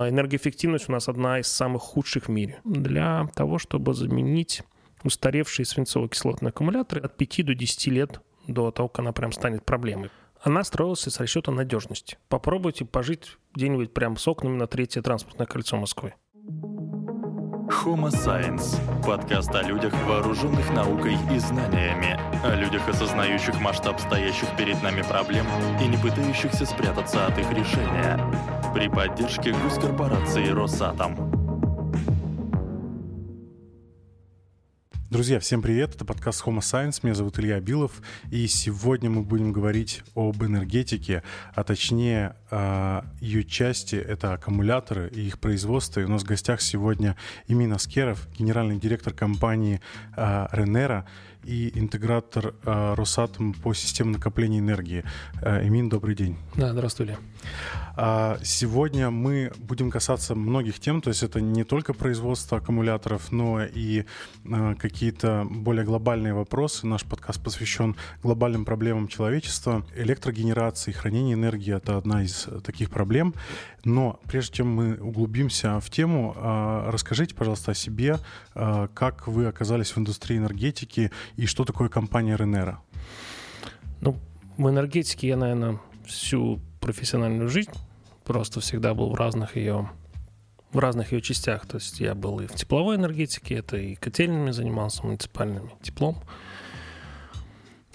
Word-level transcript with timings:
Энергоэффективность 0.00 0.88
у 0.88 0.92
нас 0.92 1.08
одна 1.08 1.40
из 1.40 1.48
самых 1.48 1.82
худших 1.82 2.28
в 2.28 2.30
мире. 2.30 2.60
Для 2.62 3.28
того, 3.34 3.58
чтобы 3.58 3.94
заменить 3.94 4.62
устаревшие 5.02 5.66
свинцово-кислотные 5.66 6.50
аккумуляторы 6.50 7.00
от 7.00 7.16
5 7.16 7.46
до 7.46 7.54
10 7.56 7.86
лет 7.88 8.20
до 8.46 8.70
того, 8.70 8.88
как 8.88 9.00
она 9.00 9.12
прям 9.12 9.32
станет 9.32 9.64
проблемой. 9.64 10.10
Она 10.40 10.62
строилась 10.62 11.00
с 11.00 11.18
расчета 11.18 11.50
надежности. 11.50 12.16
Попробуйте 12.28 12.84
пожить 12.84 13.38
где-нибудь 13.56 13.92
прям 13.92 14.16
с 14.16 14.28
окнами 14.28 14.56
на 14.56 14.68
третье 14.68 15.02
транспортное 15.02 15.48
кольцо 15.48 15.76
Москвы. 15.76 16.14
Homo 17.84 18.08
Science– 18.08 18.80
подкаст 19.06 19.52
о 19.52 19.62
людях, 19.62 19.92
вооруженных 20.06 20.72
наукой 20.72 21.14
и 21.34 21.38
знаниями, 21.38 22.18
о 22.44 22.54
людях, 22.54 22.88
осознающих 22.88 23.60
масштаб 23.60 24.00
стоящих 24.00 24.48
перед 24.56 24.80
нами 24.80 25.02
проблем 25.02 25.46
и 25.82 25.88
не 25.88 25.96
пытающихся 25.96 26.64
спрятаться 26.66 27.26
от 27.26 27.36
их 27.38 27.50
решения. 27.50 28.18
При 28.74 28.88
поддержке 28.88 29.52
госкорпорации 29.52 30.48
«Росатом». 30.48 31.38
Друзья, 35.10 35.40
всем 35.40 35.62
привет! 35.62 35.94
Это 35.94 36.04
подкаст 36.04 36.44
Homo 36.44 36.58
Science. 36.58 37.00
Меня 37.02 37.14
зовут 37.14 37.38
Илья 37.38 37.60
Билов. 37.60 38.02
И 38.30 38.46
сегодня 38.46 39.08
мы 39.08 39.22
будем 39.22 39.52
говорить 39.52 40.02
об 40.14 40.42
энергетике, 40.44 41.22
а 41.54 41.64
точнее 41.64 42.36
ее 43.20 43.44
части. 43.44 43.96
Это 43.96 44.34
аккумуляторы 44.34 45.08
и 45.08 45.22
их 45.22 45.38
производство. 45.38 46.00
И 46.00 46.04
у 46.04 46.08
нас 46.08 46.22
в 46.22 46.26
гостях 46.26 46.60
сегодня 46.60 47.16
Имин 47.46 47.72
Аскеров, 47.72 48.28
генеральный 48.38 48.78
директор 48.78 49.14
компании 49.14 49.80
э, 50.14 50.46
Ренера 50.52 51.06
и 51.48 51.78
интегратор 51.78 52.54
э, 52.64 52.94
Росатом 52.94 53.54
по 53.54 53.72
системе 53.72 54.12
накопления 54.12 54.58
энергии. 54.58 55.02
Э, 55.40 55.66
Эмин, 55.66 55.88
добрый 55.88 56.14
день. 56.14 56.36
Да, 56.56 56.72
здравствуй, 56.72 57.06
Илья. 57.06 57.18
А, 57.96 58.38
сегодня 58.44 59.10
мы 59.10 59.50
будем 59.58 59.90
касаться 59.90 60.34
многих 60.34 60.78
тем, 60.78 61.00
то 61.00 61.08
есть 61.08 61.22
это 61.22 61.40
не 61.40 61.64
только 61.64 61.94
производство 61.94 62.58
аккумуляторов, 62.58 63.32
но 63.32 63.64
и 63.64 64.04
а, 64.44 64.74
какие-то 64.74 65.46
более 65.50 65.84
глобальные 65.84 66.34
вопросы. 66.34 66.86
Наш 66.86 67.04
подкаст 67.04 67.42
посвящен 67.42 67.96
глобальным 68.22 68.64
проблемам 68.64 69.08
человечества. 69.08 69.84
Электрогенерация 69.96 70.92
и 70.92 70.94
хранение 70.94 71.34
энергии— 71.34 71.74
это 71.76 71.96
одна 71.96 72.22
из 72.22 72.46
таких 72.62 72.90
проблем. 72.90 73.34
Но 73.84 74.20
прежде 74.24 74.56
чем 74.56 74.68
мы 74.68 74.94
углубимся 74.96 75.80
в 75.80 75.90
тему, 75.90 76.34
а, 76.36 76.90
расскажите, 76.90 77.34
пожалуйста, 77.34 77.72
о 77.72 77.74
себе, 77.74 78.18
как 78.54 79.28
вы 79.28 79.46
оказались 79.46 79.92
в 79.92 79.98
индустрии 79.98 80.36
энергетики 80.36 81.12
и 81.38 81.46
что 81.46 81.64
такое 81.64 81.88
компания 81.88 82.36
Ренера. 82.36 82.82
Ну, 84.00 84.16
в 84.56 84.68
энергетике 84.68 85.28
я, 85.28 85.36
наверное, 85.36 85.78
всю 86.04 86.60
профессиональную 86.80 87.48
жизнь 87.48 87.70
просто 88.24 88.60
всегда 88.60 88.92
был 88.92 89.10
в 89.10 89.14
разных 89.14 89.56
ее 89.56 89.88
в 90.72 90.78
разных 90.80 91.12
ее 91.12 91.22
частях. 91.22 91.66
То 91.66 91.76
есть 91.76 92.00
я 92.00 92.14
был 92.14 92.40
и 92.40 92.46
в 92.46 92.54
тепловой 92.54 92.96
энергетике, 92.96 93.54
это 93.54 93.76
и 93.76 93.94
котельными 93.94 94.50
занимался, 94.50 95.06
муниципальными 95.06 95.70
теплом. 95.80 96.16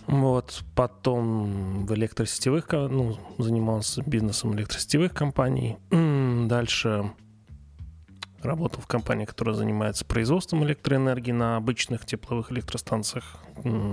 Вот. 0.08 0.64
Потом 0.74 1.86
в 1.86 1.94
электросетевых, 1.94 2.72
ну, 2.72 3.18
занимался 3.38 4.02
бизнесом 4.04 4.56
электросетевых 4.56 5.14
компаний. 5.14 5.78
Дальше 6.48 7.12
работал 8.44 8.82
в 8.82 8.88
компании, 8.88 9.26
которая 9.26 9.56
занимается 9.56 10.06
производством 10.06 10.64
электроэнергии 10.64 11.32
на 11.32 11.58
обычных 11.58 12.06
тепловых 12.06 12.52
электростанциях, 12.52 13.38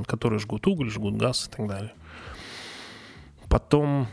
которые 0.06 0.38
жгут 0.38 0.66
уголь, 0.66 0.90
жгут 0.90 1.16
газ 1.16 1.46
и 1.46 1.56
так 1.56 1.68
далее. 1.68 1.92
Потом 3.48 4.08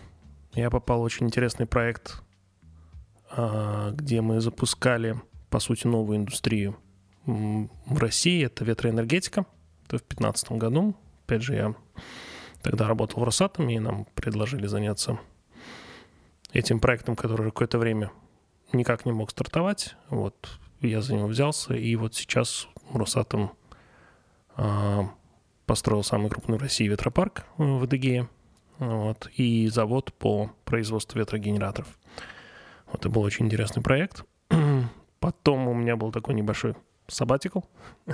я 0.54 0.70
попал 0.70 1.00
в 1.00 1.04
очень 1.04 1.28
интересный 1.28 1.66
проект 1.66 2.22
а, 3.30 3.92
где 3.92 4.22
мы 4.22 4.40
запускали, 4.40 5.20
по 5.50 5.60
сути, 5.60 5.88
новую 5.88 6.18
индустрию 6.18 6.78
в 7.26 7.98
России. 7.98 8.46
Это 8.46 8.64
ветроэнергетика. 8.64 9.46
Это 9.86 9.98
в 9.98 10.08
2015 10.08 10.52
году. 10.54 10.96
Опять 11.26 11.42
же, 11.42 11.56
я 11.56 11.76
тогда 12.62 12.88
работал 12.88 13.22
в 13.22 13.26
Росатоме, 13.26 13.76
и 13.76 13.80
нам 13.80 14.06
предложили 14.16 14.68
заняться 14.68 15.20
этим 16.54 16.80
проектом, 16.80 17.16
который 17.16 17.52
какое-то 17.52 17.78
время 17.78 18.12
никак 18.74 19.06
не 19.06 19.12
мог 19.12 19.32
стартовать. 19.32 19.96
Вот 20.10 20.60
я 20.82 21.02
за 21.02 21.16
него 21.16 21.28
взялся, 21.28 21.74
и 21.74 21.96
вот 21.96 22.16
сейчас 22.16 22.68
Росатом 22.94 23.52
а, 24.56 25.10
построил 25.66 26.04
самый 26.04 26.30
крупный 26.30 26.58
в 26.58 26.62
России 26.62 26.88
ветропарк 26.88 27.46
в 27.58 27.84
Адыгее. 27.84 28.28
Вот, 28.80 29.30
и 29.36 29.68
завод 29.70 30.14
по 30.14 30.52
производству 30.64 31.20
ветрогенераторов. 31.20 31.88
Это 32.94 33.10
был 33.10 33.24
очень 33.24 33.48
интересный 33.48 33.82
проект. 33.82 34.24
Потом 35.20 35.68
у 35.68 35.74
меня 35.74 35.96
был 35.96 36.12
такой 36.12 36.36
небольшой 36.36 36.76
сабатикл. 37.08 37.62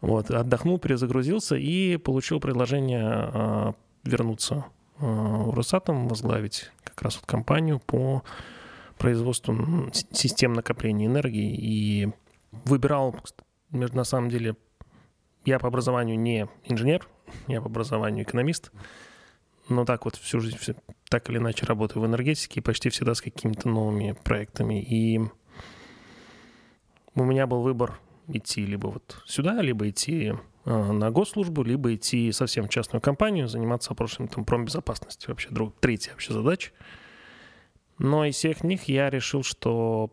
Вот, 0.00 0.30
отдохнул, 0.30 0.78
перезагрузился 0.78 1.56
и 1.56 1.96
получил 1.96 2.38
предложение 2.38 3.30
э, 3.32 3.72
вернуться 4.02 4.66
э, 4.98 5.06
в 5.06 5.54
Росатом, 5.54 6.08
возглавить 6.08 6.70
как 6.82 7.00
раз 7.00 7.16
вот 7.16 7.24
компанию 7.24 7.80
по 7.80 8.22
производству 8.98 9.54
систем 10.10 10.52
накопления 10.52 11.06
энергии. 11.06 11.54
И 11.54 12.08
выбирал, 12.64 13.16
на 13.70 14.04
самом 14.04 14.30
деле, 14.30 14.56
я 15.44 15.58
по 15.58 15.68
образованию 15.68 16.18
не 16.18 16.48
инженер, 16.64 17.08
я 17.48 17.60
по 17.60 17.66
образованию 17.66 18.24
экономист 18.24 18.70
но 19.68 19.84
так 19.84 20.04
вот 20.04 20.16
всю 20.16 20.40
жизнь 20.40 20.58
так 21.08 21.30
или 21.30 21.38
иначе 21.38 21.66
работаю 21.66 22.02
в 22.02 22.06
энергетике 22.06 22.60
и 22.60 22.62
почти 22.62 22.90
всегда 22.90 23.14
с 23.14 23.22
какими-то 23.22 23.68
новыми 23.68 24.16
проектами. 24.24 24.82
И 24.82 25.20
у 27.14 27.24
меня 27.24 27.46
был 27.46 27.62
выбор 27.62 27.98
идти 28.28 28.64
либо 28.66 28.88
вот 28.88 29.22
сюда, 29.26 29.60
либо 29.62 29.88
идти 29.88 30.34
э, 30.64 30.92
на 30.92 31.10
госслужбу, 31.10 31.62
либо 31.62 31.94
идти 31.94 32.32
совсем 32.32 32.66
в 32.66 32.70
частную 32.70 33.00
компанию, 33.00 33.48
заниматься 33.48 33.90
вопросами 33.90 34.26
там 34.26 34.44
промбезопасности. 34.44 35.28
Вообще 35.28 35.50
друг, 35.50 35.74
третья 35.80 36.12
вообще 36.12 36.32
задача. 36.32 36.70
Но 37.98 38.24
из 38.24 38.36
всех 38.36 38.64
них 38.64 38.88
я 38.88 39.10
решил, 39.10 39.42
что 39.42 40.10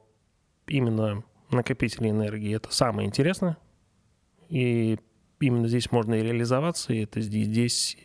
именно 0.68 1.24
накопители 1.50 2.10
энергии— 2.10 2.56
это 2.56 2.74
самое 2.74 3.08
интересное. 3.08 3.58
И 4.50 5.00
именно 5.40 5.68
здесь 5.68 5.92
можно 5.92 6.14
и 6.14 6.22
реализоваться, 6.22 6.94
и 6.94 7.04
это 7.04 7.22
здесь, 7.22 7.48
здесь 7.48 7.98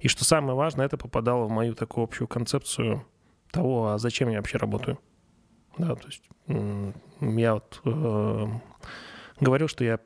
и 0.00 0.08
что 0.08 0.24
самое 0.24 0.54
важное, 0.54 0.86
это 0.86 0.96
попадало 0.96 1.44
в 1.44 1.50
мою 1.50 1.74
такую 1.74 2.04
общую 2.04 2.28
концепцию 2.28 3.06
того, 3.50 3.88
а 3.88 3.98
зачем 3.98 4.28
я 4.28 4.38
вообще 4.38 4.58
работаю. 4.58 4.98
Да, 5.78 5.94
то 5.94 6.06
есть 6.06 6.22
я 7.20 7.54
вот 7.54 7.80
э, 7.84 8.46
говорил, 9.40 9.68
что 9.68 9.84
я 9.84 9.98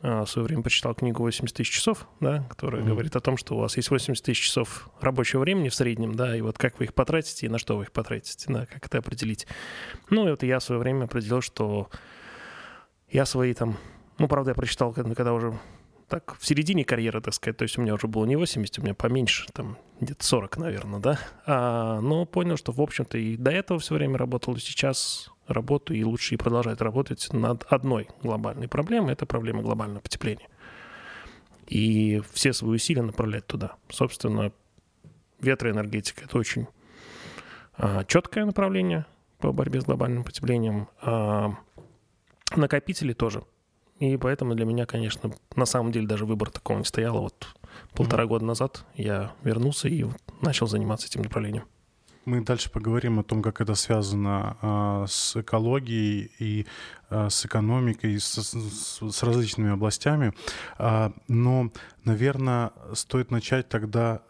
в 0.00 0.26
свое 0.26 0.46
время 0.46 0.62
прочитал 0.62 0.94
книгу 0.94 1.26
«80 1.26 1.52
тысяч 1.52 1.70
часов», 1.70 2.06
да, 2.20 2.44
которая 2.48 2.82
mm-hmm. 2.82 2.86
говорит 2.86 3.16
о 3.16 3.20
том, 3.20 3.36
что 3.36 3.56
у 3.56 3.58
вас 3.58 3.76
есть 3.76 3.90
80 3.90 4.24
тысяч 4.24 4.44
часов 4.44 4.88
рабочего 5.00 5.40
времени 5.40 5.68
в 5.68 5.74
среднем, 5.74 6.14
да, 6.14 6.36
и 6.36 6.40
вот 6.40 6.56
как 6.56 6.78
вы 6.78 6.86
их 6.86 6.94
потратите 6.94 7.46
и 7.46 7.48
на 7.48 7.58
что 7.58 7.76
вы 7.76 7.84
их 7.84 7.92
потратите, 7.92 8.52
да, 8.52 8.66
как 8.66 8.86
это 8.86 8.98
определить. 8.98 9.46
Ну, 10.10 10.26
и 10.26 10.30
вот 10.30 10.42
я 10.42 10.60
в 10.60 10.62
свое 10.62 10.80
время 10.80 11.04
определил, 11.04 11.40
что 11.40 11.90
я 13.10 13.26
свои 13.26 13.54
там, 13.54 13.76
ну, 14.18 14.28
правда, 14.28 14.52
я 14.52 14.54
прочитал, 14.54 14.92
когда 14.92 15.32
уже 15.32 15.58
так 16.08 16.36
в 16.38 16.46
середине 16.46 16.84
карьеры, 16.84 17.20
так 17.20 17.34
сказать, 17.34 17.56
то 17.56 17.64
есть 17.64 17.76
у 17.76 17.82
меня 17.82 17.94
уже 17.94 18.06
было 18.06 18.24
не 18.24 18.36
80, 18.36 18.78
у 18.78 18.82
меня 18.82 18.94
поменьше, 18.94 19.46
там 19.52 19.76
где-то 20.00 20.24
40, 20.24 20.56
наверное, 20.58 21.00
да, 21.00 21.18
а, 21.44 22.00
но 22.00 22.24
понял, 22.24 22.56
что, 22.56 22.72
в 22.72 22.80
общем-то, 22.80 23.18
и 23.18 23.36
до 23.36 23.50
этого 23.50 23.78
все 23.78 23.94
время 23.94 24.16
работал, 24.16 24.54
и 24.54 24.60
сейчас 24.60 25.30
работаю, 25.48 25.98
и 25.98 26.04
лучше 26.04 26.34
и 26.34 26.38
продолжать 26.38 26.80
работать 26.80 27.32
над 27.32 27.64
одной 27.64 28.08
глобальной 28.22 28.68
проблемой, 28.68 29.12
это 29.12 29.26
проблема 29.26 29.62
глобального 29.62 30.00
потепления. 30.00 30.48
И 31.66 32.22
все 32.32 32.52
свои 32.52 32.76
усилия 32.76 33.02
направлять 33.02 33.46
туда. 33.46 33.76
Собственно, 33.88 34.52
ветроэнергетика— 35.40 36.24
это 36.26 36.38
очень 36.38 36.66
а, 37.76 38.04
четкое 38.04 38.44
направление 38.44 39.06
по 39.38 39.52
борьбе 39.52 39.80
с 39.80 39.84
глобальным 39.84 40.24
потеплением. 40.24 40.88
А, 41.02 41.54
накопители 42.54 43.12
тоже— 43.12 43.42
и 43.98 44.16
поэтому 44.16 44.54
для 44.54 44.64
меня, 44.64 44.86
конечно, 44.86 45.32
на 45.56 45.66
самом 45.66 45.90
деле 45.90 46.06
даже 46.06 46.24
выбор 46.24 46.50
такого 46.50 46.78
не 46.78 46.84
стояло. 46.84 47.20
Вот 47.20 47.48
полтора 47.94 48.24
mm-hmm. 48.24 48.28
года 48.28 48.44
назад 48.44 48.84
я 48.94 49.32
вернулся 49.42 49.88
и 49.88 50.06
начал 50.40 50.68
заниматься 50.68 51.08
этим 51.08 51.22
направлением. 51.22 51.64
Мы 52.28 52.42
дальше 52.42 52.70
поговорим 52.70 53.18
о 53.18 53.22
том, 53.22 53.42
как 53.42 53.62
это 53.62 53.74
связано 53.74 54.58
а, 54.60 55.06
с 55.08 55.34
экологией 55.36 56.30
и 56.38 56.66
а, 57.08 57.30
с 57.30 57.46
экономикой, 57.46 58.20
с, 58.20 58.36
с, 58.36 59.00
с 59.00 59.22
различными 59.22 59.70
областями. 59.70 60.34
А, 60.76 61.10
но, 61.26 61.70
наверное, 62.04 62.72
стоит 62.92 63.30
начать 63.30 63.70
тогда, 63.70 64.20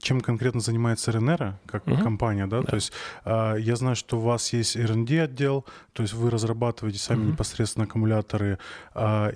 чем 0.00 0.20
конкретно 0.22 0.60
занимается 0.60 1.12
РНР, 1.12 1.54
как 1.66 1.86
угу. 1.86 2.02
компания, 2.02 2.48
да? 2.48 2.62
да? 2.62 2.66
То 2.66 2.74
есть 2.74 2.92
я 3.24 3.76
знаю, 3.76 3.94
что 3.94 4.18
у 4.18 4.20
вас 4.20 4.52
есть 4.52 4.76
R&D 4.76 5.22
отдел, 5.22 5.64
то 5.92 6.02
есть 6.02 6.14
вы 6.14 6.30
разрабатываете 6.30 6.98
сами 6.98 7.20
угу. 7.20 7.32
непосредственно 7.32 7.84
аккумуляторы 7.84 8.58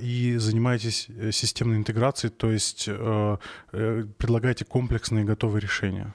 и 0.00 0.34
занимаетесь 0.38 1.06
э, 1.08 1.30
системной 1.30 1.76
интеграцией, 1.76 2.32
то 2.32 2.50
есть 2.50 2.88
а, 2.88 3.38
предлагаете 3.70 4.64
комплексные 4.64 5.24
готовые 5.24 5.60
решения. 5.60 6.12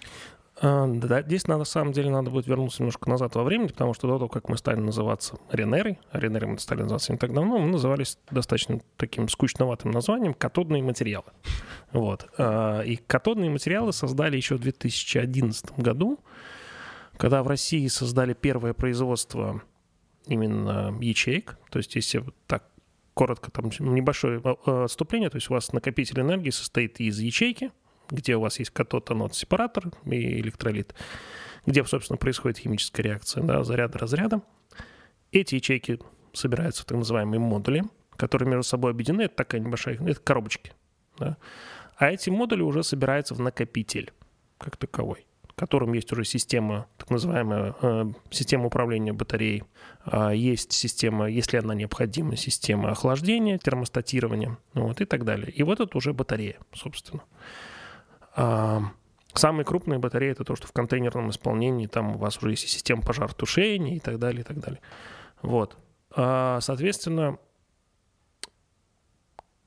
А, 0.65 0.87
да, 0.87 1.21
здесь 1.21 1.45
на 1.47 1.61
самом 1.65 1.91
деле 1.91 2.09
надо 2.09 2.31
будет 2.31 2.47
вернуться 2.47 2.81
немножко 2.81 3.09
назад 3.09 3.35
во 3.35 3.43
времени, 3.43 3.67
потому 3.67 3.93
что 3.93 4.07
до 4.07 4.17
того, 4.17 4.29
как 4.29 4.47
мы 4.47 4.57
стали 4.57 4.79
называться 4.79 5.37
Ренерой, 5.51 5.99
Ренерой 6.13 6.51
мы 6.51 6.57
стали 6.57 6.83
называться 6.83 7.11
не 7.11 7.17
так 7.17 7.33
давно, 7.33 7.59
мы 7.59 7.69
назывались 7.69 8.17
достаточно 8.31 8.79
таким 8.95 9.27
скучноватым 9.27 9.91
названием 9.91 10.33
«катодные 10.33 10.81
материалы». 10.81 11.25
Вот. 11.91 12.29
А, 12.37 12.79
и 12.79 12.95
катодные 12.95 13.49
материалы 13.49 13.91
создали 13.91 14.37
еще 14.37 14.55
в 14.55 14.61
2011 14.61 15.77
году, 15.79 16.21
когда 17.17 17.43
в 17.43 17.47
России 17.49 17.85
создали 17.87 18.33
первое 18.33 18.73
производство 18.73 19.61
именно 20.27 20.97
ячеек, 21.01 21.57
то 21.71 21.79
есть 21.79 21.93
если 21.95 22.23
так 22.47 22.63
коротко, 23.13 23.51
там 23.51 23.69
небольшое 23.79 24.41
а, 24.45 24.85
отступление, 24.85 25.29
то 25.29 25.35
есть 25.35 25.49
у 25.49 25.55
вас 25.55 25.73
накопитель 25.73 26.21
энергии 26.21 26.51
состоит 26.51 27.01
из 27.01 27.19
ячейки– 27.19 27.73
где 28.09 28.35
у 28.35 28.41
вас 28.41 28.59
есть 28.59 28.71
катод, 28.71 29.09
анод, 29.11 29.35
сепаратор 29.35 29.91
и 30.05 30.39
электролит, 30.39 30.93
где, 31.65 31.83
собственно, 31.85 32.17
происходит 32.17 32.57
химическая 32.57 33.03
реакция, 33.03 33.43
да, 33.43 33.63
заряда 33.63 33.99
разряда. 33.99 34.41
Эти 35.31 35.55
ячейки 35.55 35.99
собираются 36.33 36.83
в 36.83 36.85
так 36.85 36.97
называемые 36.97 37.39
модули, 37.39 37.83
которые 38.17 38.49
между 38.49 38.63
собой 38.63 38.91
объединены. 38.91 39.23
Это 39.23 39.35
такая 39.35 39.61
небольшая, 39.61 39.95
это 39.95 40.19
коробочки. 40.19 40.73
Да? 41.17 41.37
А 41.97 42.11
эти 42.11 42.29
модули 42.29 42.61
уже 42.61 42.83
собираются 42.83 43.33
в 43.35 43.39
накопитель 43.39 44.11
как 44.57 44.77
таковой, 44.77 45.25
в 45.47 45.53
котором 45.53 45.93
есть 45.93 46.11
уже 46.11 46.23
система, 46.23 46.87
так 46.97 47.09
называемая 47.09 47.75
э, 47.81 48.05
система 48.31 48.65
управления 48.65 49.13
батареей, 49.13 49.63
э, 50.05 50.31
есть 50.35 50.71
система, 50.71 51.29
если 51.29 51.57
она 51.57 51.75
необходима, 51.75 52.35
система 52.35 52.91
охлаждения, 52.91 53.57
термостатирования, 53.57 54.57
вот, 54.73 55.01
и 55.01 55.05
так 55.05 55.25
далее. 55.25 55.51
И 55.51 55.63
вот 55.63 55.79
это 55.79 55.97
уже 55.97 56.13
батарея, 56.13 56.57
собственно. 56.73 57.23
Самые 58.35 59.65
крупные 59.65 59.97
батареи 59.99 60.31
это 60.31 60.43
то, 60.43 60.55
что 60.55 60.67
в 60.67 60.73
контейнерном 60.73 61.31
исполнении 61.31 61.87
там 61.87 62.15
у 62.15 62.17
вас 62.17 62.37
уже 62.37 62.51
есть 62.51 62.69
система 62.69 63.01
пожаротушения 63.01 63.95
и 63.95 63.99
так 63.99 64.19
далее, 64.19 64.41
и 64.41 64.43
так 64.43 64.59
далее. 64.59 64.79
Вот. 65.41 65.77
А, 66.15 66.59
соответственно, 66.61 67.39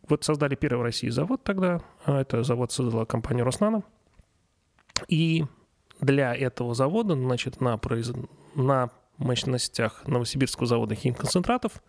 вот 0.08 0.22
создали 0.24 0.54
первый 0.54 0.78
в 0.78 0.82
России 0.82 1.08
завод 1.08 1.42
тогда. 1.42 1.80
А, 2.04 2.20
это 2.20 2.44
завод 2.44 2.70
создала 2.70 3.04
компания 3.06 3.42
Роснано. 3.42 3.82
И 5.08 5.44
для 6.00 6.34
этого 6.34 6.74
завода, 6.74 7.14
значит, 7.14 7.60
на, 7.60 7.76
произ... 7.76 8.12
на 8.54 8.90
мощностях 9.18 10.06
Новосибирского 10.06 10.66
завода 10.66 10.94
химконцентратов, 10.94 11.82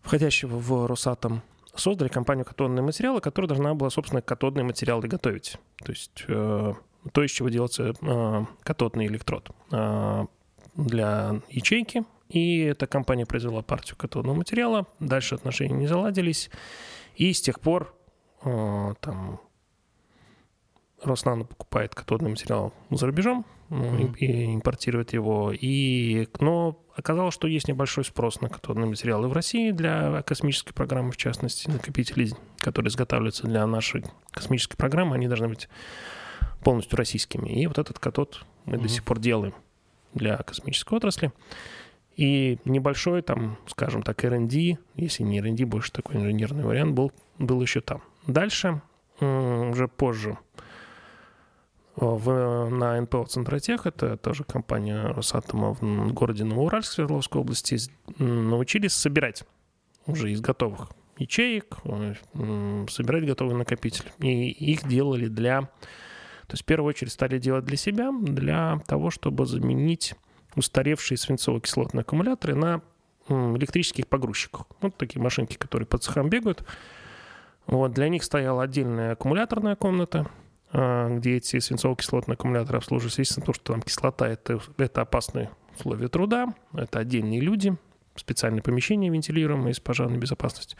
входящего 0.00 0.58
в 0.58 0.86
Росатом, 0.86 1.42
создали 1.76 2.08
компанию 2.08 2.44
«Катодные 2.44 2.82
материалы», 2.82 3.20
которая 3.20 3.48
должна 3.48 3.74
была, 3.74 3.90
собственно, 3.90 4.22
катодные 4.22 4.64
материалы 4.64 5.08
готовить. 5.08 5.56
То 5.84 5.92
есть 5.92 6.24
э, 6.28 6.74
то, 7.12 7.22
из 7.22 7.30
чего 7.30 7.48
делается 7.48 7.94
э, 8.00 8.44
катодный 8.62 9.06
электрод 9.06 9.50
э, 9.70 10.26
для 10.76 11.40
ячейки. 11.48 12.04
И 12.28 12.60
эта 12.60 12.86
компания 12.86 13.26
произвела 13.26 13.62
партию 13.62 13.96
катодного 13.96 14.34
материала. 14.34 14.86
Дальше 14.98 15.34
отношения 15.34 15.74
не 15.74 15.86
заладились. 15.86 16.50
И 17.16 17.32
с 17.32 17.40
тех 17.40 17.60
пор 17.60 17.94
э, 18.44 18.94
там 19.00 19.40
Роснано 21.02 21.44
покупает 21.44 21.94
катодный 21.94 22.30
материал 22.30 22.72
за 22.90 23.06
рубежом 23.06 23.44
mm-hmm. 23.70 24.16
и 24.18 24.54
импортирует 24.54 25.12
его. 25.12 25.52
И, 25.52 26.28
но 26.40 26.78
оказалось, 26.96 27.34
что 27.34 27.48
есть 27.48 27.68
небольшой 27.68 28.04
спрос 28.04 28.40
на 28.40 28.48
катодные 28.48 28.86
материалы 28.86 29.28
в 29.28 29.32
России 29.32 29.70
для 29.70 30.22
космической 30.22 30.72
программы, 30.72 31.12
в 31.12 31.16
частности, 31.16 31.68
накопители, 31.68 32.30
которые 32.58 32.90
изготавливаются 32.90 33.46
для 33.46 33.66
нашей 33.66 34.04
космической 34.30 34.76
программы, 34.76 35.16
они 35.16 35.28
должны 35.28 35.48
быть 35.48 35.68
полностью 36.62 36.96
российскими. 36.96 37.48
И 37.48 37.66
вот 37.66 37.78
этот 37.78 37.98
катод 37.98 38.44
мы 38.64 38.76
mm-hmm. 38.76 38.82
до 38.82 38.88
сих 38.88 39.04
пор 39.04 39.18
делаем 39.18 39.54
для 40.14 40.36
космической 40.38 40.94
отрасли. 40.94 41.32
И 42.16 42.58
небольшой 42.64 43.22
там, 43.22 43.58
скажем 43.66 44.02
так, 44.02 44.24
R&D, 44.24 44.78
если 44.94 45.22
не 45.24 45.38
R&D, 45.38 45.64
больше 45.64 45.90
такой 45.90 46.16
инженерный 46.16 46.64
вариант 46.64 46.94
был, 46.94 47.12
был 47.38 47.60
еще 47.60 47.80
там. 47.80 48.02
Дальше, 48.26 48.80
уже 49.20 49.88
позже, 49.88 50.38
в, 51.96 52.68
на 52.70 53.00
НПО 53.00 53.24
«Центротех», 53.26 53.86
это 53.86 54.16
тоже 54.16 54.44
компания 54.44 55.12
Росатома 55.12 55.74
в 55.74 56.12
городе 56.12 56.44
Новоуральск 56.44 56.92
Свердловской 56.92 57.40
области, 57.40 57.78
научились 58.18 58.92
собирать 58.92 59.44
уже 60.06 60.32
из 60.32 60.40
готовых 60.40 60.90
ячеек, 61.18 61.76
собирать 62.90 63.26
готовый 63.26 63.54
накопитель. 63.54 64.10
И 64.18 64.50
их 64.50 64.86
делали 64.88 65.28
для... 65.28 65.62
То 65.62 66.52
есть 66.52 66.64
в 66.64 66.66
первую 66.66 66.90
очередь 66.90 67.12
стали 67.12 67.38
делать 67.38 67.64
для 67.64 67.76
себя, 67.76 68.12
для 68.12 68.80
того, 68.86 69.10
чтобы 69.10 69.46
заменить 69.46 70.14
устаревшие 70.56 71.16
свинцово-кислотные 71.16 72.02
аккумуляторы 72.02 72.54
на 72.54 72.82
электрических 73.28 74.06
погрузчиках. 74.06 74.66
Вот 74.80 74.96
такие 74.96 75.22
машинки, 75.22 75.56
которые 75.56 75.86
по 75.86 75.98
цехам 75.98 76.28
бегают. 76.28 76.64
Вот, 77.66 77.92
для 77.92 78.08
них 78.10 78.22
стояла 78.22 78.64
отдельная 78.64 79.12
аккумуляторная 79.12 79.74
комната, 79.76 80.26
где 80.74 81.36
эти 81.36 81.56
свинцово-кислотные 81.58 82.34
аккумуляторы 82.34 82.78
обслуживаются. 82.78 83.20
Естественно, 83.20 83.46
то, 83.46 83.52
что 83.52 83.72
там 83.74 83.82
кислота 83.82 84.26
это,– 84.26 84.60
это 84.76 85.02
опасные 85.02 85.50
условия 85.76 86.08
труда, 86.08 86.52
это 86.72 86.98
отдельные 86.98 87.40
люди, 87.40 87.76
специальные 88.16 88.62
помещения 88.62 89.08
вентилируемые 89.08 89.72
с 89.72 89.78
пожарной 89.78 90.18
безопасностью. 90.18 90.76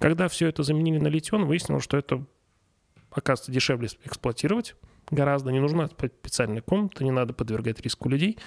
Когда 0.00 0.26
все 0.26 0.48
это 0.48 0.64
заменили 0.64 0.98
на 0.98 1.06
литион, 1.06 1.44
выяснилось, 1.44 1.84
что 1.84 1.96
это, 1.96 2.24
оказывается, 3.12 3.52
дешевле 3.52 3.88
эксплуатировать 4.04 4.74
гораздо. 5.08 5.52
Не 5.52 5.60
нужна 5.60 5.86
специальная 5.86 6.60
комната, 6.60 7.04
не 7.04 7.12
надо 7.12 7.32
подвергать 7.32 7.80
риску 7.80 8.08
людей. 8.08 8.38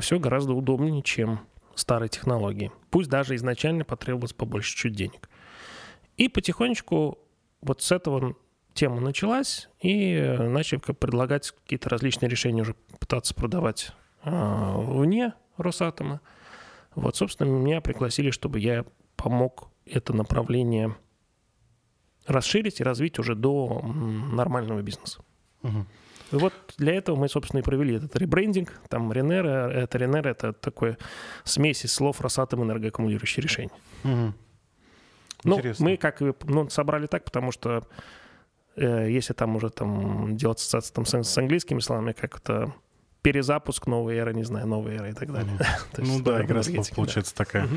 Все 0.00 0.18
гораздо 0.18 0.54
удобнее, 0.54 1.02
чем 1.02 1.40
старые 1.74 2.08
технологии. 2.08 2.72
Пусть 2.88 3.10
даже 3.10 3.34
изначально 3.34 3.84
потребовалось 3.84 4.32
побольше 4.32 4.74
чуть 4.74 4.94
денег. 4.94 5.28
И 6.16 6.28
потихонечку 6.28 7.18
вот 7.60 7.82
с 7.82 7.92
этого 7.92 8.36
тема 8.74 9.00
началась, 9.00 9.68
и 9.80 10.14
э, 10.14 10.48
начали 10.48 10.78
предлагать 10.78 11.50
какие-то 11.50 11.88
различные 11.88 12.28
решения 12.28 12.62
уже 12.62 12.74
пытаться 12.98 13.34
продавать 13.34 13.92
а, 14.22 14.76
вне 14.76 15.34
Росатома. 15.56 16.20
Вот, 16.94 17.16
собственно, 17.16 17.48
меня 17.48 17.80
пригласили, 17.80 18.30
чтобы 18.30 18.60
я 18.60 18.84
помог 19.16 19.70
это 19.86 20.12
направление 20.12 20.96
расширить 22.26 22.80
и 22.80 22.84
развить 22.84 23.18
уже 23.18 23.34
до 23.34 23.82
нормального 23.82 24.80
бизнеса. 24.82 25.22
Угу. 25.62 25.86
И 26.32 26.36
вот 26.36 26.52
для 26.78 26.94
этого 26.94 27.16
мы, 27.16 27.28
собственно, 27.28 27.60
и 27.60 27.62
провели 27.62 27.96
этот 27.96 28.16
ребрендинг. 28.16 28.80
Там 28.88 29.12
Ренера, 29.12 29.70
это 29.70 29.98
Ренера, 29.98 30.30
это 30.30 30.52
такое 30.52 30.98
смесь 31.44 31.84
из 31.84 31.92
слов 31.92 32.20
Росатом 32.20 32.62
энергоаккумулирующие 32.62 33.42
решения. 33.42 33.70
Угу. 34.04 34.34
Ну, 35.44 35.62
мы 35.78 35.96
как 35.96 36.20
ну, 36.44 36.68
собрали 36.70 37.06
так, 37.06 37.24
потому 37.24 37.52
что 37.52 37.86
если 38.76 39.34
там 39.34 39.56
уже 39.56 39.70
там 39.70 40.36
делать 40.36 40.58
ассоциацию 40.58 40.94
там, 40.94 41.06
с, 41.06 41.30
с 41.30 41.38
английскими 41.38 41.80
словами, 41.80 42.12
как 42.12 42.38
это 42.38 42.72
перезапуск 43.22 43.86
новой 43.86 44.16
эры, 44.16 44.34
не 44.34 44.44
знаю, 44.44 44.66
новой 44.66 44.96
эры 44.96 45.10
и 45.10 45.14
так 45.14 45.32
далее. 45.32 45.56
Mm-hmm. 45.58 45.98
ну 46.06 46.22
да, 46.22 46.44
игра 46.44 46.62
получается 46.94 47.34
да. 47.36 47.44
такая. 47.44 47.68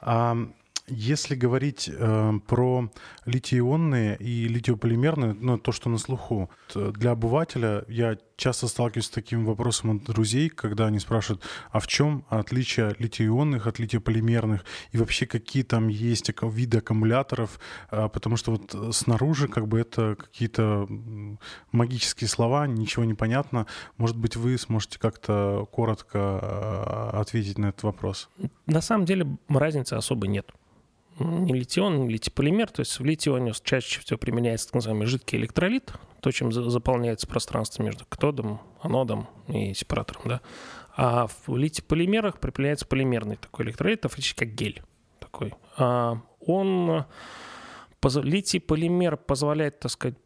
Mm-hmm. 0.00 0.52
А, 0.92 0.94
если 0.94 1.34
говорить 1.34 1.90
э, 1.92 2.32
про 2.46 2.90
литий-ионные 3.26 4.16
и 4.18 4.48
литиополимерные, 4.48 5.34
ну, 5.34 5.58
то, 5.58 5.72
что 5.72 5.88
на 5.90 5.98
слуху, 5.98 6.50
для 6.74 7.12
обывателя 7.12 7.84
я 7.88 8.16
часто 8.36 8.66
сталкиваюсь 8.66 9.06
с 9.06 9.10
таким 9.10 9.44
вопросом 9.44 9.96
от 9.96 10.04
друзей, 10.04 10.48
когда 10.48 10.86
они 10.86 10.98
спрашивают, 10.98 11.42
а 11.70 11.78
в 11.78 11.86
чем 11.86 12.24
отличие 12.28 12.94
литий-ионных 12.98 13.66
от 13.66 13.78
литиополимерных 13.78 14.64
и 14.90 14.98
вообще 14.98 15.26
какие 15.26 15.62
там 15.62 15.88
есть 15.88 16.30
виды 16.42 16.78
аккумуляторов, 16.78 17.60
э, 17.90 18.08
потому 18.08 18.36
что 18.36 18.52
вот 18.52 18.94
снаружи 18.94 19.48
как 19.48 19.68
бы 19.68 19.80
это 19.80 20.16
какие-то 20.16 20.88
магические 21.72 22.28
слова, 22.28 22.66
ничего 22.66 23.04
не 23.04 23.14
понятно. 23.14 23.66
Может 23.96 24.16
быть, 24.16 24.36
вы 24.36 24.58
сможете 24.58 24.98
как-то 24.98 25.68
коротко 25.70 26.18
э, 26.18 27.20
ответить 27.20 27.58
на 27.58 27.66
этот 27.66 27.82
вопрос? 27.84 28.28
На 28.66 28.80
самом 28.80 29.04
деле 29.04 29.26
разницы 29.48 29.94
особо 29.94 30.26
нет 30.26 30.52
не 31.22 31.52
литион, 31.54 32.02
не 32.02 32.08
литиполимер. 32.08 32.70
То 32.70 32.80
есть 32.80 32.98
в 32.98 33.04
литионе 33.04 33.52
чаще 33.62 34.00
всего 34.00 34.18
применяется 34.18 34.68
так 34.68 34.76
называемый 34.76 35.06
жидкий 35.06 35.38
электролит, 35.38 35.92
то, 36.20 36.30
чем 36.30 36.52
заполняется 36.52 37.26
пространство 37.26 37.82
между 37.82 38.04
катодом, 38.06 38.60
анодом 38.80 39.28
и 39.48 39.74
сепаратором. 39.74 40.22
Да? 40.26 40.40
А 40.96 41.26
в 41.46 41.56
литиполимерах 41.56 42.38
применяется 42.38 42.86
полимерный 42.86 43.36
такой 43.36 43.66
электролит, 43.66 44.00
это 44.00 44.08
фактически 44.08 44.40
как 44.40 44.54
гель 44.54 44.82
такой. 45.18 45.54
А 45.76 46.20
он, 46.40 47.04
литий-полимер 48.02 49.16
позволяет, 49.16 49.80
так 49.80 49.90
сказать, 49.90 50.16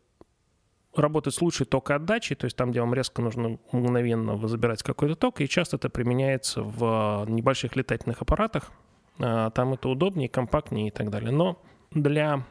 работать 0.95 1.35
с 1.35 1.43
лучшей 1.43 1.67
токоотдачей, 1.67 2.37
то 2.37 2.47
есть 2.47 2.57
там, 2.57 2.71
где 2.71 2.81
вам 2.81 2.95
резко 2.95 3.23
нужно 3.23 3.59
мгновенно 3.73 4.37
забирать 4.49 4.83
какой-то 4.83 5.15
ток, 5.15 5.41
и 5.41 5.49
часто 5.49 5.76
это 5.76 5.91
применяется 5.91 6.62
в 6.62 7.25
небольших 7.29 7.76
летательных 7.76 8.23
аппаратах, 8.23 8.71
а, 8.71 8.86
там 9.18 9.73
это 9.75 9.88
удобнее, 9.88 10.28
компактнее 10.28 10.88
и 10.88 10.90
так 10.90 11.11
далее. 11.11 11.30
Но 11.30 11.61
для 11.90 12.44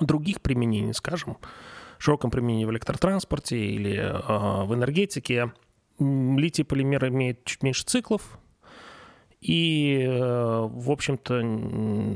других 0.00 0.40
применений, 0.40 0.94
скажем, 0.94 1.36
широком 1.98 2.30
применении 2.30 2.64
в 2.64 2.70
электротранспорте 2.70 3.58
или 3.58 3.96
э, 3.96 4.64
в 4.64 4.74
энергетике. 4.74 5.52
Литий-полимер 5.98 7.08
имеет 7.08 7.44
чуть 7.44 7.62
меньше 7.62 7.84
циклов, 7.84 8.38
и, 9.40 10.04
э, 10.08 10.68
в 10.70 10.90
общем-то, 10.90 11.38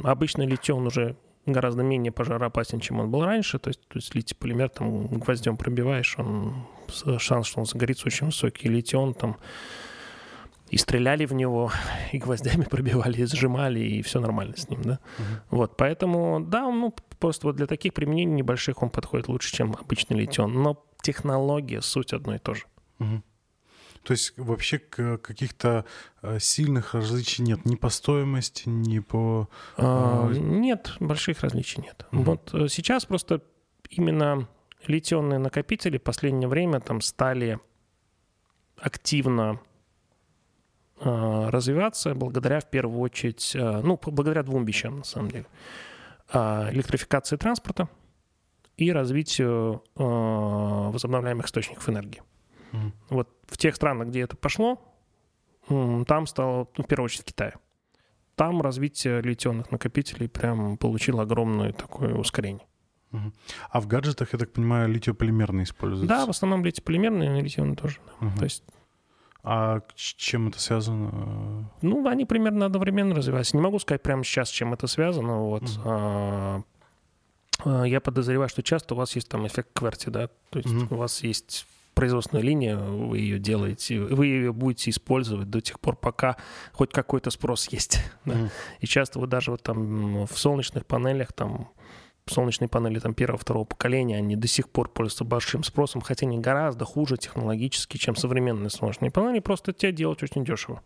обычный 0.09 0.47
литий, 0.47 0.75
он 0.75 0.87
уже 0.87 1.17
гораздо 1.47 1.83
менее 1.83 2.13
пожароопасен, 2.13 2.81
чем 2.81 3.01
он 3.01 3.11
был 3.11 3.25
раньше. 3.25 3.59
То 3.59 3.69
есть, 3.69 3.87
то 3.89 3.99
есть 3.99 4.15
литий-полимер 4.15 4.69
там 4.71 5.07
гвоздем 5.07 5.57
пробиваешь, 5.57 6.17
он, 6.19 6.67
шанс, 7.19 7.47
что 7.47 7.61
он 7.61 7.67
загорится, 7.67 8.07
очень 8.07 8.27
высокий. 8.27 8.69
Литий, 8.69 9.15
там 9.15 9.37
и 10.71 10.77
стреляли 10.77 11.25
в 11.25 11.33
него, 11.33 11.73
и 12.13 12.19
гвоздями 12.19 12.65
пробивали, 12.65 13.23
и 13.23 13.27
сжимали, 13.27 13.81
и 13.81 14.03
все 14.03 14.21
нормально 14.21 14.57
с 14.57 14.69
ним, 14.69 14.83
да. 14.83 14.99
Uh-huh. 15.19 15.25
Вот, 15.51 15.77
поэтому, 15.77 16.41
да, 16.41 16.71
ну, 16.71 16.95
просто 17.19 17.47
вот 17.47 17.57
для 17.57 17.67
таких 17.67 17.95
применений 17.95 18.35
небольших 18.35 18.83
он 18.83 18.91
подходит 18.91 19.29
лучше, 19.29 19.55
чем 19.55 19.75
обычный 19.79 20.19
литион. 20.19 20.53
Но 20.63 20.85
технология, 21.03 21.81
суть 21.81 22.13
одно 22.13 22.35
и 22.35 22.39
то 22.39 22.55
же. 22.55 22.65
Uh-huh. 22.99 23.23
То 24.03 24.13
есть 24.13 24.39
вообще 24.39 24.79
каких-то 24.79 25.85
э, 26.23 26.39
сильных 26.39 26.95
различий 26.95 27.45
нет 27.45 27.65
ни 27.65 27.77
по 27.77 27.91
стоимости, 27.91 28.69
ни 28.69 29.01
по... 29.01 29.49
А, 29.77 30.31
э, 30.31 30.39
нет, 30.39 30.95
больших 31.01 31.41
различий 31.43 31.83
нет. 31.83 32.07
Uh-huh. 32.11 32.23
Вот 32.23 32.55
э, 32.55 32.69
сейчас 32.69 33.05
просто 33.05 33.43
именно 33.91 34.49
литионные 34.87 35.39
накопители 35.39 35.99
в 35.99 36.03
последнее 36.03 36.49
время 36.49 36.81
там 36.81 37.01
стали 37.01 37.59
активно 38.81 39.61
развиваться 41.01 42.15
благодаря, 42.15 42.61
в 42.61 42.71
первую 42.71 43.01
очередь, 43.01 43.53
э, 43.55 43.81
ну, 43.83 43.99
благодаря 44.07 44.43
двум 44.43 44.65
вещам, 44.65 44.99
на 44.99 45.05
самом 45.05 45.31
деле. 45.31 45.47
А, 46.31 46.69
электрификации 46.73 47.37
транспорта 47.37 47.89
и 48.77 48.93
развитию 48.93 49.83
возобновляемых 49.95 51.47
источников 51.47 51.89
энергии. 51.89 52.23
Mm. 52.73 52.93
Вот 53.11 53.29
в 53.47 53.57
тех 53.57 53.75
странах, 53.75 54.09
где 54.09 54.21
это 54.21 54.37
пошло, 54.37 54.81
там 55.69 56.27
стало, 56.27 56.69
ну, 56.77 56.85
в 56.85 56.87
первую 56.87 57.07
очередь, 57.07 57.23
в 57.23 57.27
Китае. 57.27 57.55
Там 58.37 58.63
развитие 58.63 59.21
литионных 59.21 59.71
накопителей 59.73 60.29
прям 60.29 60.77
получило 60.77 61.23
огромное 61.23 61.73
такое 61.73 62.15
ускорение. 62.15 62.67
А 63.71 63.81
в 63.81 63.87
гаджетах, 63.87 64.33
я 64.33 64.39
так 64.39 64.53
понимаю, 64.53 64.89
литиополимерные 64.89 65.65
используются? 65.65 66.09
Да, 66.09 66.27
в 66.27 66.31
основном 66.31 66.65
литиополимерные, 66.65 67.41
литионные 67.41 67.77
тоже. 67.77 67.99
Да. 68.21 68.27
Uh-huh. 68.27 68.39
То 68.39 68.45
есть 68.45 68.65
а 69.43 69.81
с 69.95 70.15
чем 70.15 70.49
это 70.49 70.61
связано? 70.61 71.71
Ну, 71.81 72.07
они 72.07 72.25
примерно 72.25 72.67
одновременно 72.67 73.15
развиваются. 73.15 73.57
Не 73.57 73.63
могу 73.63 73.79
сказать 73.79 74.03
прямо 74.03 74.25
сейчас, 74.25 74.51
чем 74.51 74.75
это 74.75 74.87
связано. 74.87 75.41
Вот. 75.41 75.63
Mm-hmm. 75.63 76.65
А, 77.65 77.85
я 77.85 78.01
подозреваю, 78.01 78.49
что 78.49 78.63
часто 78.63 78.95
у 78.95 78.97
вас 78.97 79.15
есть 79.15 79.29
там 79.29 79.47
эффект 79.47 79.71
кверти, 79.73 80.11
да? 80.11 80.29
То 80.51 80.59
есть 80.59 80.69
mm-hmm. 80.69 80.95
у 80.95 80.97
вас 80.97 81.23
есть 81.23 81.67
производственная 81.95 82.45
линия, 82.45 82.77
вы 82.77 83.19
ее 83.19 83.39
делаете, 83.41 84.01
вы 84.01 84.27
ее 84.27 84.53
будете 84.53 84.91
использовать 84.91 85.51
до 85.51 85.61
тех 85.61 85.81
пор, 85.81 85.97
пока 85.97 86.37
хоть 86.73 86.93
какой-то 86.93 87.31
спрос 87.31 87.69
есть. 87.69 87.99
Да? 88.25 88.35
Mm-hmm. 88.35 88.51
И 88.81 88.87
часто 88.87 89.19
вы 89.19 89.27
даже 89.27 89.51
вот 89.51 89.63
там 89.63 90.27
в 90.27 90.39
солнечных 90.39 90.87
панелях 90.87 91.33
там 91.33 91.71
солнечные 92.29 92.69
панели 92.69 92.99
там 92.99 93.15
первого, 93.15 93.39
второго 93.39 93.65
поколения, 93.65 94.17
они 94.17 94.37
до 94.37 94.49
сих 94.49 94.69
пор 94.69 94.89
пользуются 94.89 95.25
большим 95.25 95.63
спросом, 95.63 96.01
хотя 96.01 96.27
они 96.27 96.39
гораздо 96.39 96.85
хуже 96.85 97.17
технологически, 97.17 97.97
чем 97.97 98.17
современные 98.17 98.71
солнечные 98.71 99.11
панели, 99.11 99.41
просто 99.41 99.73
те 99.73 99.93
делать 99.93 100.23
очень 100.23 100.45
дешево. 100.45 100.83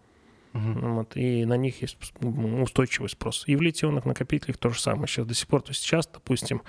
Uh-huh. 0.53 0.95
Вот, 0.97 1.17
и 1.17 1.45
на 1.47 1.57
них 1.57 1.81
есть 1.81 1.97
устойчивый 2.21 3.09
спрос. 3.09 3.45
И 3.47 3.57
в 3.57 3.63
литионных 3.63 4.05
накопителях 4.05 4.59
то 4.59 4.69
же 4.69 4.81
самое 4.81 5.07
сейчас 5.07 5.27
до 5.27 5.35
сих 5.35 5.49
пор. 5.49 5.63
То 5.63 5.71
есть 5.71 5.81
сейчас, 5.83 6.07
допустим, 6.07 6.63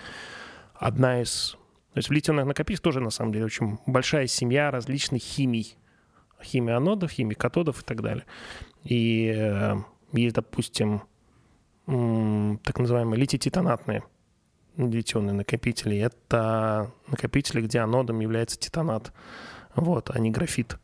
одна 0.74 1.22
из... 1.22 1.58
То 1.94 2.00
есть 2.00 2.10
в 2.10 2.12
литионных 2.12 2.46
накопителях 2.46 2.82
тоже, 2.82 3.02
на 3.02 3.10
самом 3.10 3.34
деле, 3.34 3.46
очень 3.46 3.78
большая 3.86 4.28
семья 4.28 4.72
различных 4.72 5.22
химий. 5.22 5.78
Химия 6.42 6.78
анодов, 6.78 7.12
химия 7.12 7.36
катодов 7.36 7.82
и 7.82 7.86
так 7.86 8.02
далее. 8.02 8.26
И 8.84 9.34
э, 9.36 9.76
есть, 10.14 10.36
допустим, 10.36 11.04
м- 11.88 12.60
так 12.64 12.80
называемые 12.80 13.20
литий-титанатные 13.20 14.04
литионные 14.78 15.34
накопители. 15.34 15.98
Это 15.98 16.92
накопители, 17.08 17.62
где 17.62 17.80
анодом 17.80 18.20
является 18.20 18.58
титанат, 18.58 19.12
вот, 19.76 20.10
а 20.14 20.20
не 20.20 20.32
графит. 20.32 20.78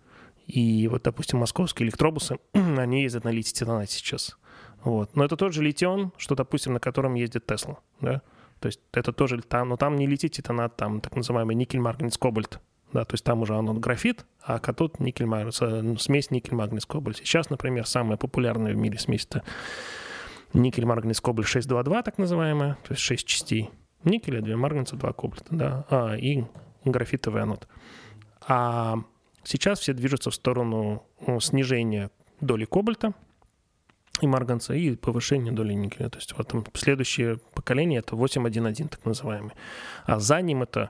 И 0.48 0.88
вот, 0.88 1.04
допустим, 1.04 1.40
московские 1.40 1.86
электробусы, 1.86 2.40
они 2.54 3.04
ездят 3.04 3.24
на 3.24 3.30
литий-титанате 3.30 3.94
сейчас. 3.94 4.38
Вот. 4.84 5.16
Но 5.16 5.24
это 5.24 5.36
тот 5.36 5.54
же 5.54 5.62
литион, 5.62 6.12
что, 6.18 6.36
допустим, 6.36 6.74
на 6.74 6.80
котором 6.80 7.14
ездит 7.14 7.46
Тесла. 7.46 7.78
Да? 8.02 8.22
То 8.60 8.68
есть 8.68 8.80
это 8.92 9.14
тоже 9.14 9.42
там, 9.42 9.70
но 9.70 9.78
там 9.78 9.96
не 9.96 10.08
литий-титанат, 10.08 10.76
там 10.76 11.02
так 11.02 11.16
называемый 11.16 11.56
никель, 11.56 11.80
марганец, 11.80 12.18
кобальт. 12.18 12.60
Да, 12.92 13.06
то 13.06 13.14
есть 13.14 13.24
там 13.24 13.44
уже 13.44 13.56
анод 13.56 13.78
графит, 13.78 14.26
а 14.42 14.58
катод 14.58 15.00
никель, 15.00 15.28
ну, 15.28 15.98
смесь 15.98 16.32
никель, 16.32 16.56
марганец, 16.56 16.88
кобальт. 16.88 17.18
Сейчас, 17.18 17.52
например, 17.52 17.86
самая 17.86 18.18
популярная 18.18 18.74
в 18.74 18.78
мире 18.78 18.98
смесь 18.98 19.28
это 19.30 19.44
никель, 20.54 20.86
марганец, 20.86 21.22
кобальт 21.22 21.48
622, 21.48 22.02
так 22.02 22.18
называемая, 22.18 22.80
то 22.88 22.94
есть 22.94 23.02
6 23.04 23.28
частей 23.28 23.70
никеля, 24.04 24.42
2 24.42 24.56
марганца, 24.58 24.96
2 24.96 25.14
кобальта, 25.14 25.46
да, 25.50 25.86
а, 25.90 26.16
и 26.16 26.44
графитовый 26.86 27.42
анод. 27.42 27.68
А 28.48 28.98
сейчас 29.44 29.80
все 29.80 29.94
движутся 29.94 30.32
в 30.32 30.36
сторону 30.36 31.04
ну, 31.26 31.40
снижения 31.40 32.10
доли 32.42 32.66
кобальта 32.66 33.14
и 34.22 34.28
марганца 34.28 34.74
и 34.74 34.96
повышения 34.96 35.52
доли 35.52 35.74
никеля. 35.74 36.10
То 36.10 36.18
есть 36.18 36.38
вот 36.38 36.48
там 36.48 36.66
следующее 36.74 37.38
поколение 37.54 38.00
это 38.00 38.16
8.1.1, 38.16 38.90
так 38.90 39.06
называемый. 39.06 39.52
А 40.06 40.20
за 40.20 40.42
ним 40.42 40.64
это 40.64 40.90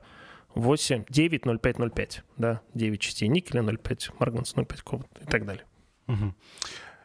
8, 0.56 1.06
9, 1.10 1.44
0,5, 1.44 1.76
0,5, 1.76 2.22
да, 2.38 2.62
9 2.74 3.00
частей 3.00 3.28
никеля, 3.28 3.62
0,5 3.62 4.14
марганца, 4.20 4.56
0,5 4.56 4.84
кобальта 4.84 5.22
и 5.22 5.26
так 5.26 5.46
далее. 5.46 5.66
Угу. 6.08 6.34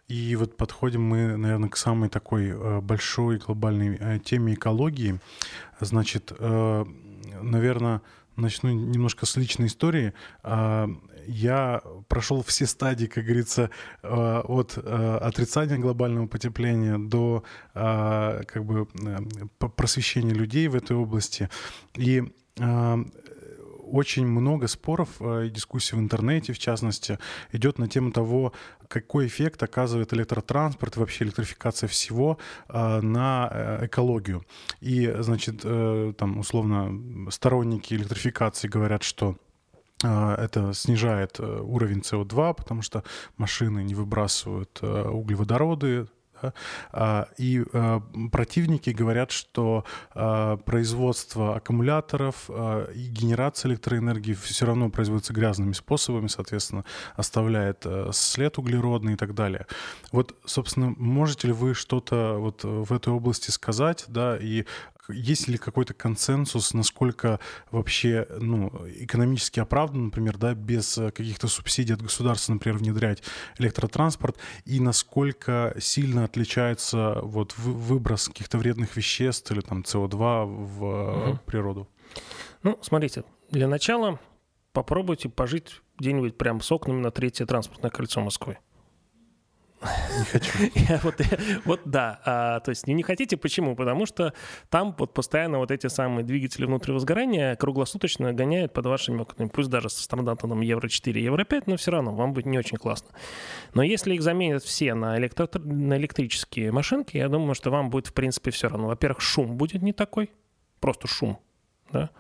И 0.09 0.37
вот 0.37 0.57
подходим 0.57 1.03
мы, 1.03 1.37
наверное, 1.37 1.71
к 1.71 1.77
самой 1.77 2.11
такой 2.11 2.49
э, 2.49 2.81
большой 2.81 3.39
глобальной 3.39 3.97
э, 3.99 4.19
теме 4.19 4.53
экологии. 4.55 5.19
Значит, 5.81 6.33
э, 6.39 6.85
наверное, 7.41 8.03
начну 8.37 8.71
немножко 8.71 9.25
с 9.27 9.37
личной 9.37 9.67
истории. 9.69 10.13
Я 11.27 11.83
прошел 12.09 12.43
все 12.43 12.67
стадии, 12.67 13.07
как 13.07 13.25
говорится, 13.25 13.71
от 14.03 14.77
отрицания 14.77 15.79
глобального 15.79 16.27
потепления 16.27 16.99
до 16.99 17.45
как 17.73 18.65
бы 18.65 18.87
просвещения 19.59 20.35
людей 20.35 20.67
в 20.67 20.75
этой 20.75 20.97
области. 20.97 21.49
И 21.95 22.25
очень 23.95 24.27
много 24.27 24.67
споров 24.67 25.21
и 25.21 25.51
дискуссий 25.51 25.97
в 25.97 26.01
интернете, 26.01 26.53
в 26.53 26.59
частности, 26.59 27.19
идет 27.53 27.79
на 27.79 27.89
тему 27.89 28.11
того, 28.11 28.53
какой 28.89 29.27
эффект 29.27 29.63
оказывает 29.63 30.13
электротранспорт, 30.13 30.97
вообще 30.97 31.25
электрификация 31.25 31.89
всего 31.89 32.39
э, 32.69 33.01
на 33.01 33.49
э, 33.51 33.87
экологию. 33.87 34.45
И, 34.81 35.15
значит, 35.21 35.61
э, 35.65 36.13
там, 36.19 36.39
условно, 36.39 37.31
сторонники 37.31 37.95
электрификации 37.95 38.69
говорят, 38.69 39.03
что 39.03 39.37
это 40.03 40.75
снижает 40.75 41.41
уровень 41.41 42.01
СО2, 42.01 42.55
потому 42.55 42.83
что 42.83 43.05
машины 43.39 43.83
не 43.83 43.95
выбрасывают 43.95 44.83
углеводороды, 44.83 46.09
а, 46.93 47.29
и 47.39 47.65
а, 47.73 48.01
противники 48.31 48.91
говорят, 48.91 49.31
что 49.31 49.85
а, 50.15 50.57
производство 50.59 51.57
аккумуляторов 51.57 52.51
и 52.95 53.09
генерация 53.09 53.71
электроэнергии 53.71 54.35
все 54.35 54.67
равно 54.67 54.91
производится 54.91 55.33
грязными 55.33 55.73
способами, 55.73 56.27
соответственно, 56.27 56.85
оставляет 57.17 57.87
след 58.13 58.59
углеродный 58.59 59.15
и 59.15 59.17
так 59.17 59.35
далее. 59.35 59.67
Вот, 60.13 60.35
собственно, 60.45 60.95
можете 60.97 61.49
ли 61.49 61.53
вы 61.53 61.75
что-то 61.75 62.37
вот 62.39 62.65
в 62.65 62.93
этой 62.93 63.13
области 63.13 63.51
сказать, 63.51 64.05
да, 64.09 64.37
и 64.37 64.65
есть 65.09 65.49
ли 65.49 65.59
какой-то 65.59 65.95
консенсус, 65.95 66.75
насколько 66.75 67.41
вообще 67.71 68.27
ну, 68.41 68.71
экономически 68.97 69.61
оправданно, 69.61 70.05
например, 70.05 70.37
да, 70.37 70.55
без 70.55 70.99
э, 70.99 71.11
каких-то 71.11 71.49
субсидий 71.49 71.95
от 71.95 72.03
государства, 72.03 72.53
например, 72.53 72.79
внедрять 72.79 73.23
электротранспорт, 73.59 74.39
и 74.65 74.81
насколько 74.81 75.75
сильно 75.81 76.25
отличается 76.25 77.21
вот 77.23 77.57
выброс 77.57 78.29
каких-то 78.29 78.59
вредных 78.59 78.97
веществ 78.97 79.51
или 79.51 79.61
там 79.61 79.83
СО2 79.83 80.45
в 80.45 81.31
угу. 81.31 81.39
природу? 81.47 81.89
Ну, 82.63 82.79
смотрите, 82.83 83.25
для 83.51 83.69
начала 83.69 84.19
попробуйте 84.73 85.29
пожить 85.29 85.81
где-нибудь 85.99 86.37
прям 86.37 86.61
с 86.61 86.71
окнами 86.73 87.01
на 87.01 87.11
третье 87.11 87.47
транспортное 87.47 87.91
кольцо 87.91 88.21
Москвы. 88.21 88.59
Не 90.19 90.25
хочу. 90.25 90.53
вот, 91.03 91.21
вот 91.65 91.81
да. 91.85 92.21
А, 92.25 92.61
то 92.61 92.71
есть 92.71 92.87
не, 92.87 92.95
не 92.95 93.03
хотите, 93.03 93.37
почему? 93.37 93.77
Потому 93.77 94.07
что 94.07 94.33
там 94.71 94.95
вот 94.99 95.13
постоянно 95.13 95.59
вот 95.59 95.71
эти 95.71 95.87
самые 95.87 96.25
двигатели 96.25 96.65
внутреннего 96.65 97.01
сгорания 97.01 97.57
круглосуточно 97.57 98.33
гоняют 98.33 98.73
под 98.73 98.87
вашими 98.87 99.21
окнами. 99.21 99.49
Пусть 99.49 99.71
даже 99.71 99.91
со 99.91 100.03
стандартом 100.03 100.61
Евро 100.61 100.89
4, 100.89 101.23
Евро 101.23 101.45
5, 101.45 101.67
но 101.67 101.77
все 101.77 101.91
равно 101.91 102.15
вам 102.15 102.33
будет 102.33 102.47
не 102.47 102.59
очень 102.59 102.79
классно. 102.79 103.11
Но 103.75 103.83
если 103.83 104.15
их 104.15 104.23
заменят 104.23 104.63
все 104.63 104.95
на, 104.95 105.19
электро... 105.19 105.49
на 105.55 105.97
электрические 105.97 106.73
машинки, 106.73 107.17
я 107.17 107.29
думаю, 107.29 107.55
что 107.55 107.71
вам 107.71 107.91
будет 107.91 108.07
в 108.07 108.13
принципе 108.13 108.51
все 108.51 108.69
равно. 108.69 108.89
Во-первых, 108.89 109.21
шум 109.21 109.57
будет 109.57 109.83
не 109.83 109.93
такой, 109.93 110.31
просто 110.81 111.09
шум, 111.09 111.39
да. 111.93 112.11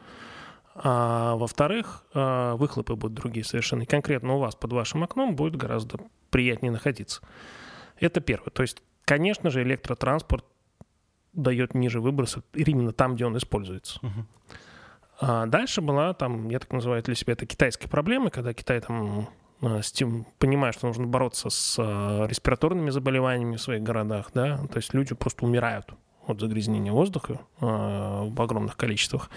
А 0.76 1.37
во-вторых, 1.37 2.04
а, 2.14 2.56
выхлопы 2.56 2.97
будут 2.97 3.14
другие 3.14 3.44
совершенно. 3.44 3.83
И 3.83 3.87
конкретно 3.87 4.35
у 4.35 4.38
вас 4.38 4.56
под 4.56 4.73
вашим 4.73 5.04
окном 5.04 5.37
будет 5.37 5.54
гораздо 5.54 6.00
приятнее 6.35 6.73
находиться. 6.73 7.21
Это 8.00 8.21
первое. 8.21 8.50
То 8.50 8.62
есть, 8.62 8.83
конечно 9.05 9.50
же, 9.50 9.62
электротранспорт 9.62 10.45
дает 11.33 11.75
ниже 11.75 12.00
выбросы 12.00 12.43
именно 12.55 12.93
там, 12.93 13.14
где 13.14 13.25
он 13.25 13.37
используется. 13.37 14.00
Uh-huh. 14.03 14.25
А 15.21 15.47
дальше 15.47 15.81
была 15.81 16.12
там, 16.12 16.49
я 16.49 16.59
так 16.59 16.73
называю 16.73 17.05
для 17.05 17.14
себя, 17.14 17.35
это 17.35 17.47
китайские 17.47 17.88
проблемы, 17.88 18.31
когда 18.31 18.53
Китай 18.53 18.81
там 18.81 19.29
а, 19.62 19.81
с 19.81 19.93
тем, 19.93 20.26
понимая, 20.41 20.73
что 20.73 20.88
нужно 20.88 21.07
бороться 21.07 21.50
с 21.50 21.76
а, 21.79 22.26
респираторными 22.26 22.91
заболеваниями 22.91 23.55
в 23.55 23.62
своих 23.62 23.85
городах, 23.85 24.33
да, 24.35 24.57
то 24.57 24.79
есть 24.79 24.93
люди 24.93 25.14
просто 25.14 25.45
умирают 25.45 25.95
от 26.26 26.41
загрязнения 26.41 26.91
воздуха 26.91 27.35
э, 27.61 27.67
в 27.67 28.43
огромных 28.43 28.76
количествах, 28.76 29.31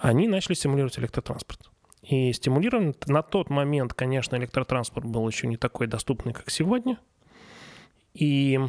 они 0.00 0.28
начали 0.28 0.54
стимулировать 0.54 0.98
электротранспорт. 0.98 1.70
И 2.08 2.32
стимулирован 2.32 2.94
на 3.06 3.22
тот 3.22 3.48
момент, 3.48 3.94
конечно, 3.94 4.36
электротранспорт 4.36 5.06
был 5.06 5.26
еще 5.26 5.46
не 5.46 5.56
такой 5.56 5.86
доступный, 5.86 6.34
как 6.34 6.50
сегодня. 6.50 6.98
И, 8.12 8.60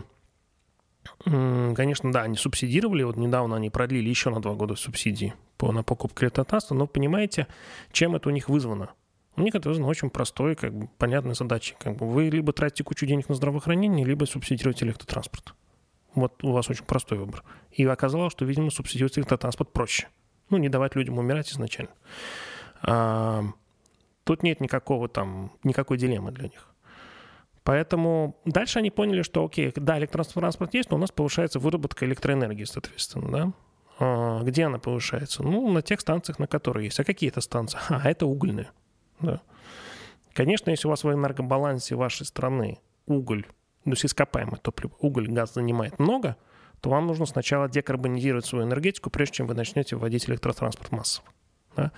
конечно, 1.24 2.12
да, 2.12 2.22
они 2.22 2.38
субсидировали. 2.38 3.04
Вот 3.04 3.18
недавно 3.18 3.58
они 3.58 3.70
продлили 3.70 4.10
еще 4.10 4.30
на 4.30 4.42
два 4.42 4.54
года 4.54 4.76
субсидии 4.76 5.34
по, 5.58 5.72
на 5.72 5.84
покупку 5.84 6.24
электротранспорта. 6.24 6.76
Но 6.76 6.88
понимаете, 6.88 7.48
чем 7.92 8.16
это 8.16 8.30
у 8.30 8.32
них 8.32 8.48
вызвано? 8.48 8.92
У 9.36 9.42
них 9.42 9.54
это 9.54 9.68
вызвано 9.68 9.90
очень 9.90 10.10
простой, 10.10 10.56
как 10.56 10.74
бы, 10.74 10.88
понятной 10.98 11.36
задачей. 11.36 11.76
Как 11.78 11.98
бы 11.98 12.10
вы 12.10 12.30
либо 12.30 12.54
тратите 12.54 12.86
кучу 12.86 13.06
денег 13.06 13.28
на 13.28 13.36
здравоохранение, 13.36 14.06
либо 14.06 14.24
субсидируете 14.24 14.86
электротранспорт. 14.86 15.54
Вот 16.14 16.42
у 16.46 16.54
вас 16.54 16.70
очень 16.70 16.86
простой 16.86 17.18
выбор. 17.18 17.44
И 17.72 17.86
оказалось, 17.86 18.32
что, 18.32 18.46
видимо, 18.46 18.72
субсидировать 18.72 19.18
электротранспорт 19.18 19.74
проще. 19.74 20.08
Ну, 20.50 20.58
не 20.58 20.70
давать 20.70 20.96
людям 20.96 21.18
умирать 21.18 21.52
изначально. 21.52 21.92
Тут 22.82 24.44
нет 24.44 24.60
никакого 24.60 25.08
там, 25.08 25.52
никакой 25.64 25.98
дилеммы 25.98 26.32
для 26.32 26.46
них. 26.50 26.68
Поэтому 27.64 28.38
дальше 28.46 28.80
они 28.80 28.92
поняли, 28.92 29.24
что, 29.24 29.44
окей, 29.44 29.72
да, 29.76 29.98
электротранспорт 29.98 30.74
есть, 30.74 30.92
но 30.92 30.98
у 30.98 31.00
нас 31.00 31.12
повышается 31.12 31.60
выработка 31.60 32.06
электроэнергии, 32.06 32.64
соответственно, 32.64 33.32
да. 33.32 33.54
А, 34.00 34.44
где 34.44 34.66
она 34.66 34.78
повышается? 34.78 35.42
Ну, 35.42 35.72
на 35.72 35.82
тех 35.82 36.00
станциях, 36.00 36.38
на 36.38 36.48
которые 36.48 36.86
есть. 36.86 37.00
А 37.00 37.04
какие 37.04 37.30
это 37.30 37.42
станции? 37.42 37.80
А, 37.90 38.08
это 38.08 38.28
угольные. 38.28 38.70
Да. 39.20 39.42
Конечно, 40.34 40.70
если 40.70 40.88
у 40.88 40.92
вас 40.92 41.04
в 41.04 41.12
энергобалансе 41.12 41.96
вашей 41.96 42.26
страны 42.26 42.80
уголь 43.08 43.46
то 43.86 43.92
есть 43.92 44.06
ископаемое 44.06 44.58
топливо, 44.58 44.94
уголь, 45.00 45.28
газ 45.28 45.54
занимает 45.54 46.00
много, 46.00 46.38
то 46.82 46.90
вам 46.90 47.06
нужно 47.06 47.28
сначала 47.28 47.70
декарбонизировать 47.70 48.46
свою 48.46 48.66
энергетику, 48.66 49.12
прежде 49.12 49.36
чем 49.36 49.48
вы 49.48 49.54
начнете 49.54 49.96
вводить 49.96 50.28
электротранспорт 50.28 50.92
массово. 50.92 51.28
Да? 51.76 51.92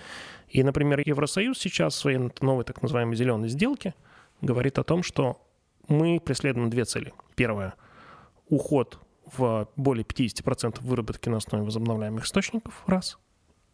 И, 0.49 0.63
например, 0.63 1.01
Евросоюз 1.05 1.57
сейчас 1.57 1.93
в 1.95 1.99
своей 1.99 2.19
новой 2.41 2.63
так 2.63 2.81
называемой 2.81 3.15
зеленой 3.15 3.49
сделке 3.49 3.93
говорит 4.41 4.79
о 4.79 4.83
том, 4.83 5.03
что 5.03 5.41
мы 5.87 6.19
преследуем 6.19 6.69
две 6.69 6.85
цели. 6.85 7.13
Первое– 7.35 7.75
уход 8.49 8.99
в 9.35 9.67
более 9.75 10.05
50% 10.05 10.79
выработки 10.81 11.29
на 11.29 11.37
основе 11.37 11.65
возобновляемых 11.65 12.25
источников, 12.25 12.83
раз, 12.87 13.17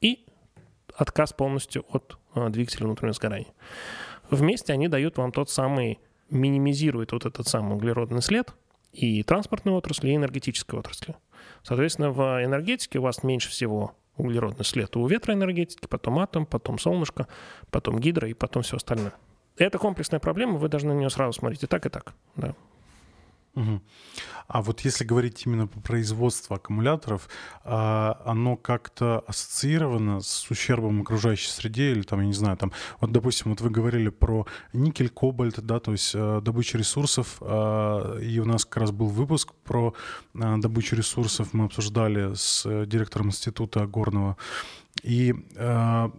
и 0.01 0.25
отказ 0.95 1.33
полностью 1.33 1.86
от 1.89 2.17
э, 2.36 2.50
двигателя 2.50 2.86
внутреннего 2.86 3.13
сгорания. 3.13 3.53
Вместе 4.29 4.74
они 4.74 4.88
дают 4.88 5.17
вам 5.17 5.31
тот 5.31 5.50
самый 5.50 6.00
минимизирует 6.29 7.12
вот 7.12 7.25
этот 7.25 7.48
самый 7.48 7.75
углеродный 7.75 8.22
след 8.22 8.53
и 8.91 9.22
транспортной 9.24 9.75
отрасли, 9.75 10.10
и 10.10 10.15
энергетической 10.15 10.79
отрасли. 10.79 11.15
Соответственно, 11.63 12.12
в 12.12 12.43
энергетике 12.43 13.00
у 13.00 13.03
вас 13.03 13.24
меньше 13.24 13.50
всего 13.50 13.95
углеродный 14.17 14.65
след 14.65 14.96
у 14.96 15.05
ветроэнергетики, 15.08 15.88
потом 15.88 16.20
атом, 16.20 16.46
потом 16.46 16.79
солнышко, 16.79 17.27
потом 17.72 18.00
гидро 18.00 18.27
и 18.27 18.34
потом 18.34 18.63
все 18.63 18.77
остальное. 18.77 19.13
Это 19.58 19.77
комплексная 19.77 20.20
проблема, 20.20 20.58
вы 20.58 20.67
должны 20.67 20.93
на 20.93 20.98
нее 20.98 21.10
сразу 21.10 21.39
смотреть 21.39 21.63
и 21.63 21.67
так, 21.67 21.86
и 21.86 21.89
так. 21.89 22.13
Да. 22.36 22.55
Угу. 23.55 23.81
А 24.48 24.62
вот 24.63 24.81
если 24.81 25.05
говорить 25.05 25.43
именно 25.45 25.67
по 25.67 25.79
производству 25.79 26.55
аккумуляторов, 26.55 27.29
а, 27.63 28.19
оно 28.25 28.56
как-то 28.56 29.23
ассоциировано 29.28 30.21
с 30.21 30.49
ущербом 30.49 31.01
окружающей 31.01 31.49
среде 31.49 31.91
или 31.91 32.01
там, 32.01 32.21
я 32.21 32.25
не 32.25 32.34
знаю, 32.34 32.58
там, 32.58 32.71
вот, 32.99 33.12
допустим, 33.12 33.51
вот 33.51 33.62
вы 33.62 33.69
говорили 33.69 34.10
про 34.10 34.47
никель, 34.73 35.10
кобальт, 35.10 35.60
да, 35.62 35.80
то 35.80 35.91
есть 35.91 36.13
э, 36.15 36.41
добычу 36.41 36.80
ресурсов, 36.80 37.38
э, 37.41 38.19
и 38.23 38.39
у 38.39 38.45
нас 38.45 38.65
как 38.65 38.78
раз 38.78 38.91
был 38.91 39.08
выпуск 39.08 39.54
про 39.63 39.93
э, 40.34 40.58
добычу 40.58 40.95
ресурсов, 40.95 41.54
мы 41.54 41.65
обсуждали 41.65 42.34
с 42.34 42.63
директором 42.86 43.28
института 43.28 43.86
горного, 43.86 44.36
и 45.04 45.36
э, 45.56 46.10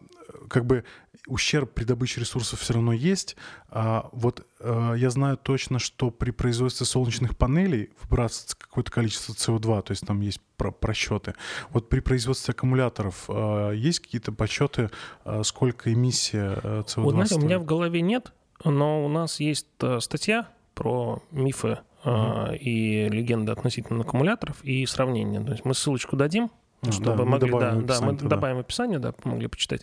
как 0.48 0.66
бы 0.66 0.85
ущерб 1.26 1.72
при 1.72 1.84
добыче 1.84 2.20
ресурсов 2.20 2.60
все 2.60 2.74
равно 2.74 2.92
есть. 2.92 3.37
А 3.70 4.08
вот 4.12 4.46
а, 4.60 4.94
я 4.94 5.10
знаю 5.10 5.37
точно, 5.37 5.78
что 5.78 6.10
при 6.10 6.30
производстве 6.30 6.87
солнечных 6.87 7.37
панелей 7.37 7.90
выбрасывается 8.02 8.56
какое-то 8.58 8.90
количество 8.90 9.32
СО2, 9.32 9.82
то 9.82 9.92
есть 9.92 10.06
там 10.06 10.20
есть 10.20 10.40
про 10.56 10.70
просчеты. 10.70 11.34
Вот 11.70 11.88
при 11.88 12.00
производстве 12.00 12.52
аккумуляторов 12.52 13.24
а, 13.28 13.70
есть 13.70 14.00
какие-то 14.00 14.32
подсчеты, 14.32 14.90
а, 15.24 15.42
сколько 15.42 15.92
эмиссия 15.92 16.56
СО2? 16.56 17.02
Вот 17.02 17.14
знаете, 17.14 17.34
у 17.37 17.40
меня 17.40 17.58
в 17.58 17.64
голове 17.64 18.00
нет, 18.02 18.32
но 18.64 19.04
у 19.04 19.08
нас 19.08 19.40
есть 19.40 19.66
статья 20.00 20.48
про 20.74 21.22
мифы 21.30 21.78
uh-huh. 22.04 22.56
и 22.56 23.08
легенды 23.08 23.52
относительно 23.52 24.02
аккумуляторов 24.02 24.62
и 24.64 24.84
сравнение. 24.87 25.40
То 25.42 25.52
есть 25.52 25.64
мы 25.64 25.74
ссылочку 25.74 26.16
дадим, 26.16 26.50
чтобы 26.90 27.18
да, 27.18 27.24
могли, 27.24 27.50
да, 27.50 27.72
да, 27.72 28.00
мы 28.00 28.12
добавим 28.14 28.56
в 28.56 28.60
описание, 28.60 28.98
да, 28.98 29.12
помогли 29.12 29.48
почитать. 29.48 29.82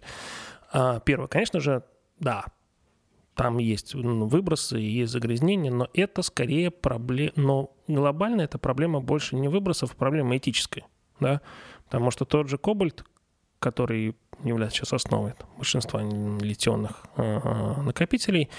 А, 0.72 1.00
первое, 1.02 1.28
конечно 1.28 1.60
же, 1.60 1.84
да, 2.20 2.46
там 3.36 3.58
есть 3.58 3.94
ну, 3.96 4.28
выбросы, 4.28 4.78
есть 4.78 5.12
загрязнения, 5.12 5.72
но 5.72 5.90
это 5.94 6.22
скорее 6.22 6.72
проблема, 6.72 7.34
но 7.36 7.74
глобально 7.88 8.42
эта 8.42 8.58
проблема 8.58 9.02
больше 9.02 9.36
не 9.36 9.48
выбросов, 9.48 9.94
а 9.94 9.96
проблема 9.96 10.38
этическая, 10.38 10.86
да, 11.20 11.42
потому 11.86 12.12
что 12.12 12.26
тот 12.26 12.50
же 12.50 12.58
кобальт, 12.58 13.04
который 13.60 14.16
является 14.44 14.80
сейчас 14.80 14.94
основой 14.94 15.34
большинства 15.58 16.02
литионных 16.02 17.04
э, 17.18 17.82
накопителей, 17.82 18.50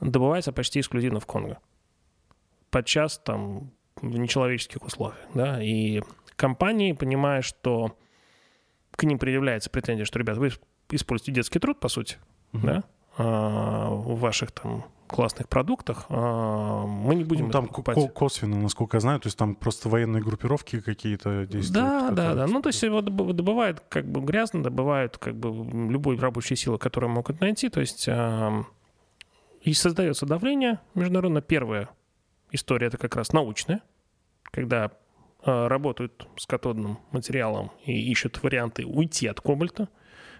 добывается 0.00 0.52
почти 0.52 0.80
эксклюзивно 0.80 1.20
в 1.20 1.26
Конго. 1.26 1.58
Подчас 2.70 3.18
там 3.18 3.70
в 3.96 4.18
нечеловеческих 4.18 4.82
условиях, 4.82 5.18
да, 5.34 5.62
и 5.62 6.02
компании, 6.36 6.92
понимая, 6.92 7.42
что 7.42 7.96
к 8.92 9.04
ним 9.04 9.18
предъявляется 9.18 9.70
претензия, 9.70 10.04
что, 10.04 10.18
ребят, 10.18 10.38
вы 10.38 10.50
используете 10.92 11.32
детский 11.32 11.58
труд, 11.58 11.80
по 11.80 11.88
сути, 11.88 12.16
угу. 12.52 12.66
да, 12.66 12.84
а, 13.18 13.90
в 13.90 14.18
ваших 14.20 14.52
там 14.52 14.84
классных 15.06 15.46
продуктах, 15.48 16.06
а, 16.08 16.86
мы 16.86 17.14
не 17.14 17.24
будем 17.24 17.46
ну, 17.46 17.50
там 17.50 17.68
покупать. 17.68 18.14
косвенно, 18.14 18.56
насколько 18.56 18.96
я 18.96 19.00
знаю, 19.00 19.20
то 19.20 19.26
есть 19.26 19.36
там 19.36 19.54
просто 19.54 19.90
военные 19.90 20.22
группировки 20.22 20.80
какие-то 20.80 21.46
действуют. 21.46 21.72
Да, 21.72 22.10
да, 22.10 22.34
да. 22.34 22.46
Ну, 22.46 22.62
то 22.62 22.70
есть 22.70 22.82
его 22.82 23.02
добывают 23.02 23.80
как 23.90 24.06
бы 24.06 24.22
грязно, 24.22 24.62
добывают 24.62 25.18
как 25.18 25.36
бы 25.36 25.50
любой 25.90 26.16
рабочей 26.18 26.56
силы, 26.56 26.78
которую 26.78 27.10
могут 27.10 27.40
найти. 27.40 27.68
То 27.68 27.80
есть 27.80 28.08
и 28.08 29.74
создается 29.74 30.24
давление 30.24 30.80
международно. 30.94 31.42
Первая 31.42 31.90
история 32.50 32.86
это 32.86 32.96
как 32.96 33.14
раз 33.14 33.34
научная, 33.34 33.82
когда 34.44 34.92
работают 35.44 36.26
с 36.38 36.46
катодным 36.46 36.98
материалом 37.10 37.70
и 37.84 38.10
ищут 38.10 38.42
варианты 38.42 38.86
уйти 38.86 39.26
от 39.26 39.42
кобальта 39.42 39.88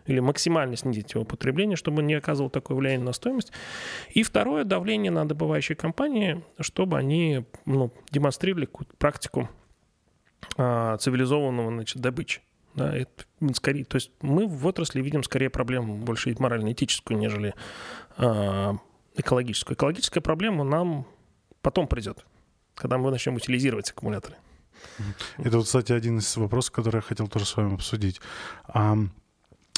или 0.07 0.21
максимально 0.21 0.77
снизить 0.77 1.15
его 1.15 1.25
потребление, 1.25 1.77
чтобы 1.77 2.03
не 2.03 2.15
оказывало 2.15 2.51
такое 2.51 2.77
влияние 2.77 3.05
на 3.05 3.12
стоимость. 3.12 3.53
И 4.11 4.23
второе, 4.23 4.65
давление 4.65 5.11
на 5.11 5.27
добывающие 5.27 5.77
компании, 5.77 6.43
чтобы 6.61 6.99
они 6.99 7.45
ну, 7.65 7.93
демонстрировали 8.11 8.69
практику 8.99 9.49
а, 10.57 10.97
цивилизованного 10.99 11.71
значит, 11.71 12.01
добычи. 12.01 12.41
Да, 12.75 12.97
это 12.97 13.25
скорее, 13.53 13.85
то 13.85 13.97
есть 13.97 14.11
мы 14.23 14.47
в 14.47 14.67
отрасли 14.67 15.03
видим 15.03 15.23
скорее 15.23 15.51
проблему 15.51 15.97
больше 15.97 16.35
морально-этическую, 16.38 17.19
нежели 17.19 17.55
а, 18.17 18.77
экологическую. 19.15 19.77
Экологическая 19.77 20.21
проблема 20.21 20.65
нам 20.65 21.07
потом 21.61 21.87
придет, 21.87 22.25
когда 22.75 22.99
мы 22.99 23.11
начнем 23.11 23.35
утилизировать 23.35 23.91
аккумуляторы. 23.91 24.37
Это, 25.38 25.61
кстати, 25.62 25.93
один 25.93 26.19
из 26.19 26.37
вопросов, 26.37 26.73
который 26.73 26.97
я 26.97 27.03
хотел 27.03 27.29
тоже 27.29 27.45
с 27.45 27.57
вами 27.57 27.75
обсудить. 27.75 28.21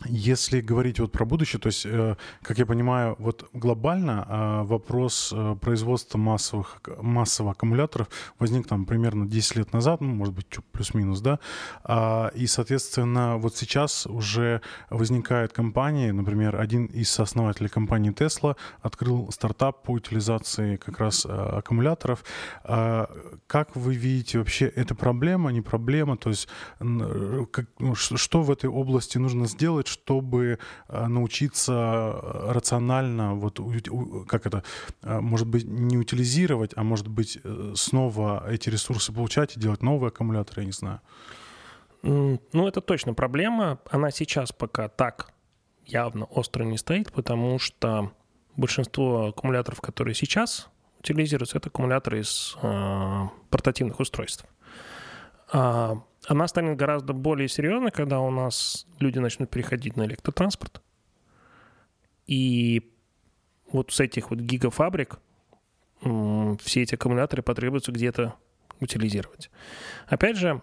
Если 0.06 0.60
говорить 0.60 0.98
вот 0.98 1.12
про 1.12 1.24
будущее, 1.24 1.60
то 1.60 1.68
есть, 1.68 1.86
э, 1.86 2.16
как 2.42 2.58
я 2.58 2.66
понимаю, 2.66 3.14
вот 3.20 3.48
глобально 3.52 4.26
э, 4.28 4.66
вопрос 4.66 5.32
э, 5.32 5.56
производства 5.60 6.18
массовых, 6.18 6.80
массовых 7.00 7.52
аккумуляторов 7.52 8.08
возник 8.40 8.66
там 8.66 8.86
примерно 8.86 9.26
10 9.26 9.56
лет 9.56 9.72
назад, 9.72 10.00
ну, 10.00 10.08
может 10.08 10.34
быть, 10.34 10.46
плюс-минус, 10.72 11.20
да, 11.20 11.38
а, 11.84 12.32
и, 12.34 12.48
соответственно, 12.48 13.36
вот 13.36 13.56
сейчас 13.56 14.06
уже 14.06 14.62
возникают 14.90 15.52
компании, 15.52 16.10
например, 16.10 16.60
один 16.60 16.86
из 16.86 17.10
сооснователей 17.10 17.70
компании 17.70 18.12
Tesla 18.12 18.56
открыл 18.82 19.30
стартап 19.30 19.84
по 19.84 19.92
утилизации 19.92 20.76
как 20.76 20.98
раз 20.98 21.24
аккумуляторов. 21.24 22.24
А, 22.64 23.08
как 23.46 23.76
вы 23.76 23.94
видите 23.94 24.38
вообще, 24.38 24.66
это 24.66 24.96
проблема, 24.96 25.52
не 25.52 25.62
проблема, 25.62 26.16
то 26.16 26.30
есть, 26.30 26.48
ну, 26.80 27.48
что 27.94 28.42
в 28.42 28.50
этой 28.50 28.68
области 28.68 29.18
нужно 29.18 29.46
сделать, 29.46 29.83
сделать, 29.84 29.88
чтобы 29.88 30.58
э, 30.88 31.06
научиться 31.06 32.20
рационально, 32.48 33.34
вот 33.34 33.60
как 34.28 34.46
это, 34.46 34.62
может 35.02 35.46
быть, 35.46 35.64
не 35.64 35.98
утилизировать, 35.98 36.72
а 36.76 36.82
может 36.82 37.08
быть, 37.08 37.38
снова 37.74 38.44
эти 38.48 38.70
ресурсы 38.70 39.12
получать 39.12 39.56
и 39.56 39.60
делать 39.60 39.82
новые 39.82 40.08
аккумуляторы, 40.08 40.62
я 40.62 40.66
не 40.66 40.72
знаю. 40.72 41.00
Ну, 42.02 42.68
это 42.68 42.80
точно 42.80 43.14
проблема. 43.14 43.78
Она 43.90 44.10
сейчас 44.10 44.52
пока 44.52 44.88
так 44.88 45.32
явно 45.86 46.26
остро 46.26 46.64
не 46.64 46.78
стоит, 46.78 47.12
потому 47.12 47.58
что 47.58 48.10
большинство 48.56 49.28
аккумуляторов, 49.28 49.80
которые 49.80 50.14
сейчас 50.14 50.68
утилизируются, 51.00 51.58
это 51.58 51.68
аккумуляторы 51.68 52.20
из 52.20 52.56
э, 52.62 53.28
портативных 53.50 54.00
устройств. 54.00 54.44
А, 55.52 55.96
она 56.26 56.48
станет 56.48 56.76
гораздо 56.76 57.12
более 57.12 57.48
серьезной, 57.48 57.90
когда 57.90 58.20
у 58.20 58.30
нас 58.30 58.86
люди 58.98 59.18
начнут 59.18 59.50
переходить 59.50 59.96
на 59.96 60.04
электротранспорт. 60.04 60.82
И 62.26 62.92
вот 63.70 63.92
с 63.92 64.00
этих 64.00 64.30
вот 64.30 64.40
гигафабрик 64.40 65.18
все 66.00 66.82
эти 66.82 66.94
аккумуляторы 66.94 67.42
потребуется 67.42 67.92
где-то 67.92 68.34
утилизировать. 68.80 69.50
Опять 70.06 70.36
же, 70.36 70.62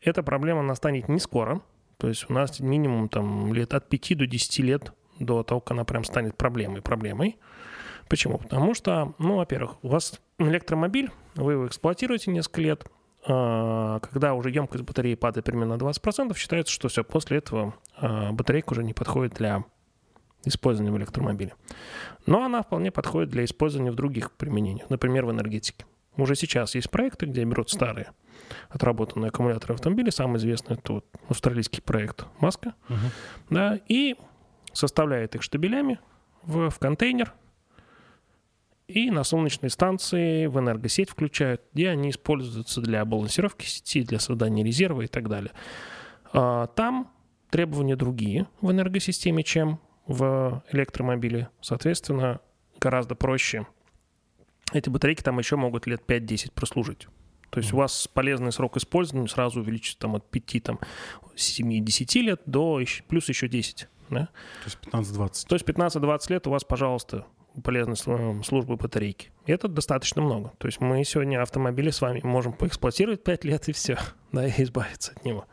эта 0.00 0.22
проблема 0.22 0.62
настанет 0.62 1.08
не 1.08 1.18
скоро, 1.18 1.60
то 1.98 2.08
есть 2.08 2.28
у 2.28 2.32
нас 2.32 2.60
минимум 2.60 3.08
там 3.08 3.52
лет 3.52 3.74
от 3.74 3.88
5 3.88 4.18
до 4.18 4.26
10 4.26 4.58
лет 4.60 4.92
до 5.18 5.42
того, 5.42 5.60
как 5.60 5.72
она 5.72 5.84
прям 5.84 6.04
станет 6.04 6.36
проблемой. 6.36 6.82
проблемой. 6.82 7.38
Почему? 8.08 8.38
Потому 8.38 8.74
что, 8.74 9.14
ну, 9.18 9.36
во-первых, 9.36 9.82
у 9.82 9.88
вас 9.88 10.20
электромобиль, 10.38 11.10
вы 11.34 11.52
его 11.52 11.66
эксплуатируете 11.66 12.30
несколько 12.30 12.60
лет, 12.60 12.86
когда 13.26 14.34
уже 14.34 14.50
емкость 14.50 14.84
батареи 14.84 15.14
падает 15.14 15.46
примерно 15.46 15.76
на 15.76 15.80
20%, 15.80 16.36
считается, 16.36 16.72
что 16.72 16.88
все, 16.88 17.02
после 17.04 17.38
этого 17.38 17.74
а, 17.96 18.32
батарейка 18.32 18.72
уже 18.72 18.84
не 18.84 18.92
подходит 18.92 19.34
для 19.34 19.64
использования 20.44 20.92
в 20.92 20.98
электромобиле. 20.98 21.54
Но 22.26 22.44
она 22.44 22.62
вполне 22.62 22.90
подходит 22.90 23.30
для 23.30 23.44
использования 23.44 23.90
в 23.90 23.94
других 23.94 24.32
применениях, 24.32 24.90
например, 24.90 25.24
в 25.24 25.30
энергетике. 25.30 25.86
Уже 26.16 26.36
сейчас 26.36 26.74
есть 26.74 26.90
проекты, 26.90 27.26
где 27.26 27.44
берут 27.44 27.70
старые 27.70 28.12
отработанные 28.68 29.30
аккумуляторы 29.30 29.74
автомобиля. 29.74 30.10
Самый 30.10 30.36
известный 30.36 30.76
это 30.76 30.94
вот 30.94 31.06
австралийский 31.28 31.80
проект 31.80 32.26
Маска. 32.40 32.74
Uh-huh. 32.88 32.96
Да, 33.50 33.80
и 33.88 34.16
составляет 34.72 35.34
их 35.34 35.42
штабелями 35.42 35.98
в, 36.42 36.70
в 36.70 36.78
контейнер, 36.78 37.32
и 38.86 39.10
на 39.10 39.24
солнечной 39.24 39.70
станции 39.70 40.46
в 40.46 40.58
энергосеть 40.58 41.10
включают, 41.10 41.62
где 41.72 41.90
они 41.90 42.10
используются 42.10 42.80
для 42.80 43.04
балансировки 43.04 43.64
сети, 43.64 44.02
для 44.02 44.18
создания 44.18 44.62
резерва 44.62 45.02
и 45.02 45.06
так 45.06 45.28
далее. 45.28 45.52
А, 46.32 46.66
там 46.68 47.10
требования 47.50 47.96
другие 47.96 48.46
в 48.60 48.70
энергосистеме, 48.70 49.42
чем 49.42 49.80
в 50.06 50.62
электромобиле. 50.70 51.48
Соответственно, 51.60 52.40
гораздо 52.78 53.14
проще. 53.14 53.66
Эти 54.72 54.90
батарейки 54.90 55.22
там 55.22 55.38
еще 55.38 55.56
могут 55.56 55.86
лет 55.86 56.02
5-10 56.06 56.52
прослужить. 56.52 57.08
То 57.50 57.60
есть 57.60 57.72
у 57.72 57.76
вас 57.76 58.08
полезный 58.12 58.50
срок 58.50 58.76
использования 58.76 59.28
сразу 59.28 59.60
увеличится 59.60 60.00
там, 60.00 60.16
от 60.16 60.28
5, 60.28 60.62
там, 60.62 60.80
7-10 61.36 62.20
лет 62.20 62.42
до 62.46 62.80
плюс 63.06 63.28
еще 63.28 63.46
10. 63.48 63.88
Да? 64.10 64.26
То 64.26 64.64
есть 64.64 64.78
15-20. 64.82 65.46
То 65.48 65.54
есть 65.54 65.64
15-20 65.64 66.32
лет 66.32 66.46
у 66.48 66.50
вас, 66.50 66.64
пожалуйста, 66.64 67.26
полезной 67.62 67.96
службы 67.96 68.76
батарейки. 68.76 69.30
И 69.46 69.52
это 69.52 69.68
достаточно 69.68 70.22
много. 70.22 70.52
То 70.58 70.66
есть 70.66 70.80
мы 70.80 71.04
сегодня 71.04 71.42
автомобили 71.42 71.90
с 71.90 72.00
вами 72.00 72.20
можем 72.22 72.52
поэксплуатировать 72.52 73.22
5 73.22 73.44
лет 73.44 73.68
и 73.68 73.72
все, 73.72 73.98
да, 74.32 74.46
и 74.46 74.62
избавиться 74.62 75.12
от 75.12 75.24
него. 75.24 75.46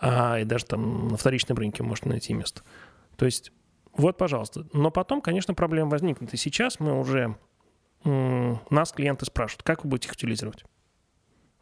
А, 0.00 0.38
и 0.38 0.44
даже 0.44 0.64
там 0.64 1.08
на 1.08 1.16
вторичном 1.16 1.58
рынке 1.58 1.82
можно 1.82 2.10
найти 2.10 2.32
место. 2.32 2.62
То 3.16 3.26
есть 3.26 3.52
вот, 3.92 4.16
пожалуйста. 4.16 4.66
Но 4.72 4.90
потом, 4.90 5.20
конечно, 5.20 5.54
проблема 5.54 5.90
возникнет. 5.90 6.32
И 6.32 6.36
сейчас 6.36 6.80
мы 6.80 6.98
уже... 6.98 7.36
Нас 8.02 8.92
клиенты 8.92 9.26
спрашивают, 9.26 9.62
как 9.62 9.84
вы 9.84 9.90
будете 9.90 10.08
их 10.08 10.14
утилизировать? 10.14 10.64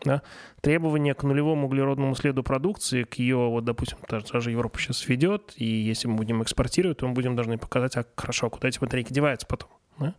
Да? 0.05 0.23
Требования 0.61 1.15
к 1.15 1.25
нулевому 1.25 1.67
углеродному 1.67 2.15
следу 2.15 2.43
продукции, 2.43 3.03
к 3.03 3.15
ее, 3.15 3.37
вот, 3.37 3.65
допустим, 3.65 3.99
даже 4.09 4.51
Европа 4.51 4.79
сейчас 4.79 5.07
ведет, 5.09 5.55
и 5.57 5.65
если 5.65 6.09
мы 6.09 6.17
будем 6.17 6.43
экспортировать, 6.43 6.99
то 6.99 7.09
мы 7.09 7.15
будем 7.15 7.35
должны 7.35 7.59
показать, 7.59 7.97
а 7.97 8.05
хорошо, 8.17 8.49
куда 8.51 8.69
эти 8.69 8.79
батарейки 8.79 9.13
деваются 9.13 9.47
потом. 9.47 9.71
Да? 9.99 10.15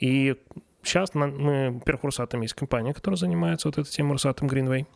И 0.00 0.36
сейчас 0.82 1.14
мы, 1.14 1.70
во-первых, 1.70 2.04
Росатом 2.04 2.40
есть 2.40 2.54
компания, 2.54 2.94
которая 2.94 3.18
занимается 3.18 3.68
вот 3.68 3.78
этой 3.78 3.90
темой 3.90 4.12
Росатом 4.12 4.48
Greenway. 4.48 4.86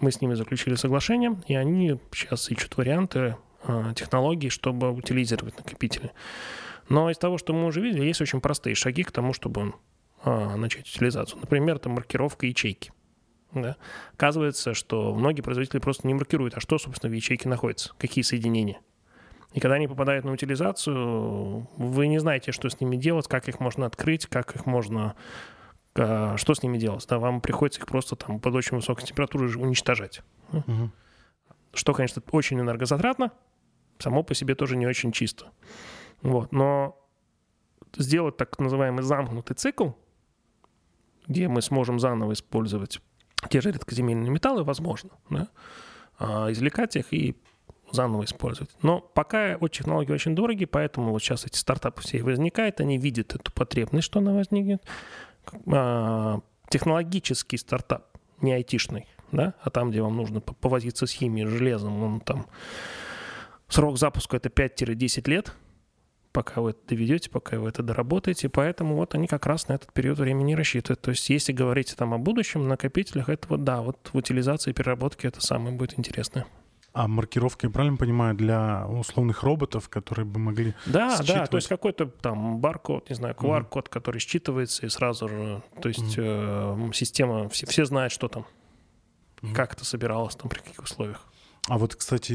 Мы 0.00 0.10
с 0.10 0.20
ними 0.20 0.34
заключили 0.34 0.76
соглашение, 0.76 1.38
и 1.46 1.54
они 1.54 1.98
сейчас 2.12 2.50
ищут 2.50 2.76
варианты 2.78 3.36
э, 3.64 3.92
технологий, 3.94 4.48
чтобы 4.48 4.90
утилизировать 4.92 5.58
накопители. 5.58 6.12
Но 6.88 7.10
из 7.10 7.18
того, 7.18 7.36
что 7.36 7.52
мы 7.52 7.66
уже 7.66 7.80
видели, 7.80 8.06
есть 8.06 8.20
очень 8.22 8.40
простые 8.40 8.74
шаги 8.74 9.02
к 9.02 9.12
тому, 9.12 9.34
чтобы 9.34 9.74
э, 10.24 10.56
начать 10.56 10.88
утилизацию. 10.88 11.40
Например, 11.40 11.76
это 11.76 11.90
маркировка 11.90 12.46
ячейки. 12.46 12.92
Да? 13.52 13.76
Оказывается, 14.14 14.74
что 14.74 15.14
многие 15.14 15.42
производители 15.42 15.80
просто 15.80 16.06
не 16.06 16.14
маркируют, 16.14 16.56
а 16.56 16.60
что, 16.60 16.78
собственно, 16.78 17.10
в 17.10 17.14
ячейке 17.14 17.48
находится, 17.48 17.92
какие 17.98 18.22
соединения. 18.22 18.80
И 19.52 19.60
когда 19.60 19.74
они 19.76 19.88
попадают 19.88 20.24
на 20.24 20.32
утилизацию, 20.32 21.68
вы 21.76 22.06
не 22.06 22.18
знаете, 22.18 22.52
что 22.52 22.68
с 22.68 22.80
ними 22.80 22.96
делать, 22.96 23.26
как 23.26 23.48
их 23.48 23.58
можно 23.58 23.86
открыть, 23.86 24.26
как 24.26 24.54
их 24.54 24.66
можно... 24.66 25.16
А, 25.96 26.36
что 26.36 26.54
с 26.54 26.62
ними 26.62 26.78
делать. 26.78 27.04
Да? 27.08 27.18
Вам 27.18 27.40
приходится 27.40 27.80
их 27.80 27.86
просто 27.86 28.14
там 28.14 28.38
под 28.38 28.54
очень 28.54 28.76
высокой 28.76 29.04
температурой 29.04 29.52
уничтожать. 29.56 30.22
Угу. 30.52 30.90
Что, 31.74 31.94
конечно, 31.94 32.22
очень 32.30 32.60
энергозатратно, 32.60 33.32
само 33.98 34.22
по 34.22 34.34
себе 34.34 34.54
тоже 34.54 34.76
не 34.76 34.86
очень 34.86 35.10
чисто. 35.10 35.50
Вот. 36.22 36.52
Но 36.52 36.96
сделать 37.96 38.36
так 38.36 38.56
называемый 38.60 39.02
замкнутый 39.02 39.56
цикл, 39.56 39.90
где 41.26 41.48
мы 41.48 41.60
сможем 41.60 41.98
заново 41.98 42.32
использовать 42.32 43.00
те 43.48 43.60
же 43.60 43.70
редкоземельные 43.70 44.30
металлы, 44.30 44.64
возможно, 44.64 45.10
да, 45.30 45.48
а, 46.18 46.52
извлекать 46.52 46.96
их 46.96 47.12
и 47.12 47.36
заново 47.92 48.24
использовать. 48.24 48.70
Но 48.82 49.00
пока 49.00 49.56
технологии 49.68 50.12
очень 50.12 50.34
дорогие, 50.34 50.66
поэтому 50.66 51.10
вот 51.12 51.22
сейчас 51.22 51.44
эти 51.44 51.56
стартапы 51.56 52.02
все 52.02 52.22
возникают, 52.22 52.80
они 52.80 52.98
видят 52.98 53.34
эту 53.34 53.50
потребность, 53.52 54.06
что 54.06 54.20
она 54.20 54.32
возникнет. 54.32 54.82
А, 55.66 56.40
технологический 56.68 57.56
стартап, 57.56 58.06
не 58.40 58.52
айтишный, 58.52 59.06
да, 59.32 59.54
а 59.62 59.70
там, 59.70 59.90
где 59.90 60.02
вам 60.02 60.16
нужно 60.16 60.40
повозиться 60.40 61.06
с 61.06 61.12
химией, 61.12 61.46
железом, 61.46 62.02
он 62.02 62.20
там 62.20 62.46
срок 63.68 63.98
запуска 63.98 64.36
это 64.36 64.48
5-10 64.48 65.28
лет– 65.28 65.54
пока 66.32 66.60
вы 66.60 66.70
это 66.70 66.80
доведете, 66.88 67.30
пока 67.30 67.58
вы 67.58 67.68
это 67.68 67.82
доработаете. 67.82 68.48
Поэтому 68.48 68.96
вот 68.96 69.14
они 69.14 69.26
как 69.26 69.46
раз 69.46 69.68
на 69.68 69.74
этот 69.74 69.92
период 69.92 70.18
времени 70.18 70.54
рассчитывают. 70.54 71.00
То 71.00 71.10
есть 71.10 71.28
если 71.30 71.52
говорить 71.52 71.94
там 71.96 72.14
о 72.14 72.18
будущем 72.18 72.68
накопителях, 72.68 73.28
это 73.28 73.48
вот 73.48 73.64
да, 73.64 73.80
вот 73.82 74.10
в 74.12 74.16
утилизации 74.16 74.70
и 74.70 74.74
переработке 74.74 75.28
это 75.28 75.40
самое 75.40 75.74
будет 75.74 75.98
интересное. 75.98 76.46
А 76.92 77.06
маркировка, 77.06 77.68
я 77.68 77.72
правильно 77.72 77.96
понимаю, 77.96 78.34
для 78.34 78.84
условных 78.88 79.44
роботов, 79.44 79.88
которые 79.88 80.26
бы 80.26 80.40
могли 80.40 80.74
Да, 80.86 81.18
да, 81.24 81.46
то 81.46 81.56
есть 81.56 81.68
какой-то 81.68 82.06
там 82.06 82.58
баркод, 82.58 83.08
не 83.10 83.14
знаю, 83.14 83.36
QR-код, 83.36 83.86
mm-hmm. 83.86 83.90
который 83.92 84.18
считывается 84.18 84.86
и 84.86 84.88
сразу 84.88 85.28
же, 85.28 85.62
то 85.80 85.88
есть 85.88 86.18
mm-hmm. 86.18 86.90
э, 86.90 86.92
система, 86.92 87.48
все, 87.48 87.66
все 87.66 87.84
знают, 87.84 88.12
что 88.12 88.26
там, 88.26 88.44
mm-hmm. 89.40 89.54
как 89.54 89.74
это 89.74 89.84
собиралось, 89.84 90.34
там, 90.34 90.48
при 90.48 90.58
каких 90.58 90.82
условиях. 90.82 91.29
А 91.70 91.78
вот, 91.78 91.94
кстати, 91.94 92.32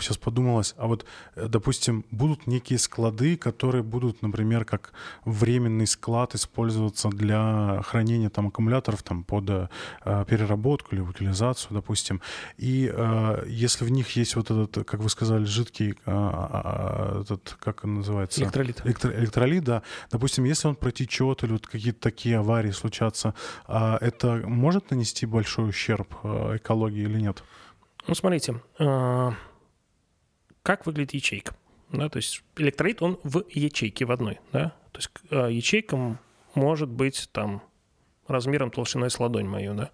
сейчас 0.00 0.16
э, 0.16 0.20
подумалось, 0.20 0.74
а 0.78 0.86
вот, 0.86 1.04
э, 1.36 1.48
допустим, 1.48 2.06
будут 2.10 2.46
некие 2.46 2.78
склады, 2.78 3.36
которые 3.36 3.82
будут, 3.82 4.22
например, 4.22 4.64
как 4.64 4.94
временный 5.26 5.86
склад 5.86 6.34
использоваться 6.34 7.10
для 7.10 7.82
хранения 7.84 8.30
там 8.30 8.46
аккумуляторов 8.46 9.02
там 9.02 9.22
под 9.22 9.50
э, 9.50 9.68
переработку 10.26 10.94
или 10.94 11.02
утилизацию, 11.02 11.74
допустим. 11.74 12.22
И 12.56 12.90
если 13.46 13.84
в 13.84 13.90
них 13.90 14.16
есть 14.16 14.34
вот 14.36 14.50
этот, 14.50 14.86
как 14.86 15.00
вы 15.00 15.10
сказали, 15.10 15.44
жидкий, 15.44 15.90
этот, 16.06 17.56
как 17.60 17.84
он 17.84 17.96
называется? 17.96 18.40
Электролит. 18.40 18.80
Электро, 18.86 19.12
электролит, 19.12 19.64
да. 19.64 19.82
Допустим, 20.10 20.44
если 20.44 20.68
он 20.68 20.76
протечет 20.76 21.42
или 21.44 21.52
вот 21.52 21.66
какие-то 21.66 22.00
такие 22.00 22.38
аварии 22.38 22.70
случатся, 22.70 23.34
э, 23.66 23.98
это 24.00 24.42
может 24.46 24.90
нанести 24.90 25.26
большой 25.26 25.68
ущерб 25.68 26.14
экологии 26.24 27.02
или 27.02 27.20
нет? 27.20 27.42
Ну, 28.08 28.14
смотрите, 28.14 28.60
э, 28.78 29.30
как 30.62 30.86
выглядит 30.86 31.14
ячейка. 31.14 31.54
Да, 31.90 32.08
то 32.08 32.16
есть 32.16 32.42
электролит, 32.56 33.02
он 33.02 33.18
в 33.22 33.44
ячейке 33.50 34.04
в 34.04 34.10
одной. 34.10 34.40
Да? 34.52 34.74
То 34.92 34.98
есть 34.98 35.10
э, 35.30 35.48
ячейка 35.52 36.18
может 36.54 36.88
быть 36.88 37.28
там 37.32 37.62
размером 38.26 38.70
толщиной 38.70 39.10
с 39.10 39.20
ладонь 39.20 39.46
мою, 39.46 39.74
да, 39.74 39.90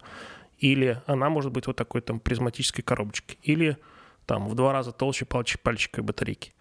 или 0.57 1.01
она 1.05 1.29
может 1.29 1.51
быть 1.51 1.67
вот 1.67 1.75
такой 1.75 2.01
там 2.01 2.19
призматической 2.19 2.83
коробочкой, 2.83 3.37
или 3.43 3.77
там 4.25 4.47
в 4.47 4.55
два 4.55 4.73
раза 4.73 4.91
толще 4.91 5.25
пальчик, 5.25 5.61
пальчика 5.61 6.01
батарейки. 6.01 6.53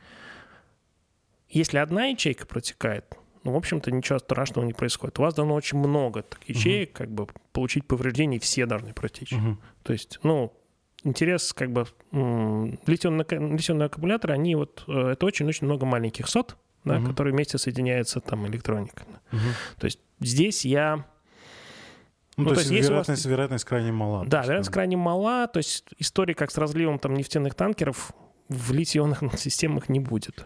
Если 1.48 1.78
одна 1.78 2.06
ячейка 2.06 2.46
протекает, 2.46 3.16
ну, 3.44 3.52
в 3.52 3.56
общем-то, 3.56 3.90
ничего 3.90 4.18
страшного 4.18 4.64
не 4.64 4.72
происходит. 4.72 5.18
У 5.18 5.22
вас 5.22 5.34
давно 5.34 5.54
очень 5.54 5.78
много 5.78 6.22
таких 6.22 6.56
ячеек, 6.56 6.90
угу. 6.90 6.96
как 6.96 7.10
бы 7.10 7.26
получить 7.52 7.86
повреждения 7.86 8.40
все 8.40 8.66
должны 8.66 8.92
протечь. 8.92 9.32
Угу. 9.32 9.58
То 9.82 9.92
есть, 9.92 10.18
ну, 10.22 10.52
интерес 11.04 11.52
как 11.52 11.70
бы 11.70 11.86
литионные 12.12 13.86
аккумуляторы, 13.86 14.34
они 14.34 14.56
вот, 14.56 14.84
э, 14.88 15.10
это 15.12 15.26
очень-очень 15.26 15.66
много 15.66 15.86
маленьких 15.86 16.26
сот, 16.28 16.56
да, 16.84 16.96
угу. 16.96 17.08
которые 17.08 17.32
вместе 17.34 17.58
соединяются 17.58 18.20
там 18.20 18.46
электроникой. 18.46 19.06
Угу. 19.32 19.40
То 19.78 19.84
есть 19.84 20.00
здесь 20.20 20.64
я... 20.64 21.04
Ну, 22.36 22.44
ну, 22.44 22.48
то, 22.48 22.54
то 22.56 22.60
есть, 22.62 22.72
есть 22.72 22.88
вероятность, 22.88 23.24
вас... 23.24 23.30
вероятность 23.30 23.64
крайне 23.64 23.92
мала. 23.92 24.24
Да, 24.26 24.42
вероятность 24.42 24.72
крайне 24.72 24.96
мала. 24.96 25.46
То 25.46 25.58
есть 25.58 25.84
история 25.98 26.34
как 26.34 26.50
с 26.50 26.58
разливом 26.58 26.98
там 26.98 27.14
нефтяных 27.14 27.54
танкеров 27.54 28.10
в 28.48 28.72
литионных 28.72 29.22
системах 29.38 29.88
не 29.88 30.00
будет. 30.00 30.44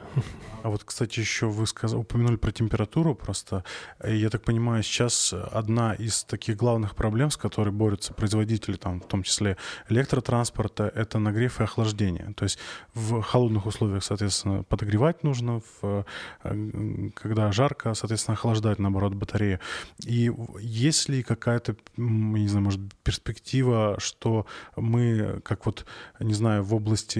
А 0.62 0.70
вот, 0.70 0.84
кстати, 0.84 1.20
еще 1.20 1.46
вы 1.46 1.66
сказ... 1.66 1.94
упомянули 1.94 2.36
про 2.36 2.52
температуру 2.52 3.14
просто. 3.14 3.64
Я 4.04 4.28
так 4.30 4.42
понимаю, 4.42 4.82
сейчас 4.82 5.32
одна 5.32 5.94
из 5.94 6.24
таких 6.24 6.56
главных 6.56 6.94
проблем, 6.94 7.30
с 7.30 7.36
которой 7.36 7.70
борются 7.70 8.12
производители, 8.12 8.76
там, 8.76 9.00
в 9.00 9.06
том 9.06 9.22
числе 9.22 9.56
электротранспорта, 9.88 10.90
это 10.94 11.18
нагрев 11.18 11.60
и 11.60 11.64
охлаждение. 11.64 12.34
То 12.36 12.44
есть 12.44 12.58
в 12.94 13.22
холодных 13.22 13.66
условиях, 13.66 14.04
соответственно, 14.04 14.62
подогревать 14.62 15.22
нужно, 15.22 15.60
в... 15.60 16.04
Э, 16.42 17.10
когда 17.14 17.52
жарко, 17.52 17.94
соответственно, 17.94 18.34
охлаждать, 18.34 18.78
наоборот, 18.78 19.14
батарею. 19.14 19.60
И 20.04 20.30
есть 20.60 21.08
ли 21.08 21.22
какая-то, 21.22 21.76
не 21.96 22.48
знаю, 22.48 22.64
может, 22.64 22.80
перспектива, 23.02 23.96
что 23.98 24.46
мы, 24.76 25.40
как 25.44 25.66
вот, 25.66 25.86
не 26.20 26.34
знаю, 26.34 26.64
в 26.64 26.74
области 26.74 27.18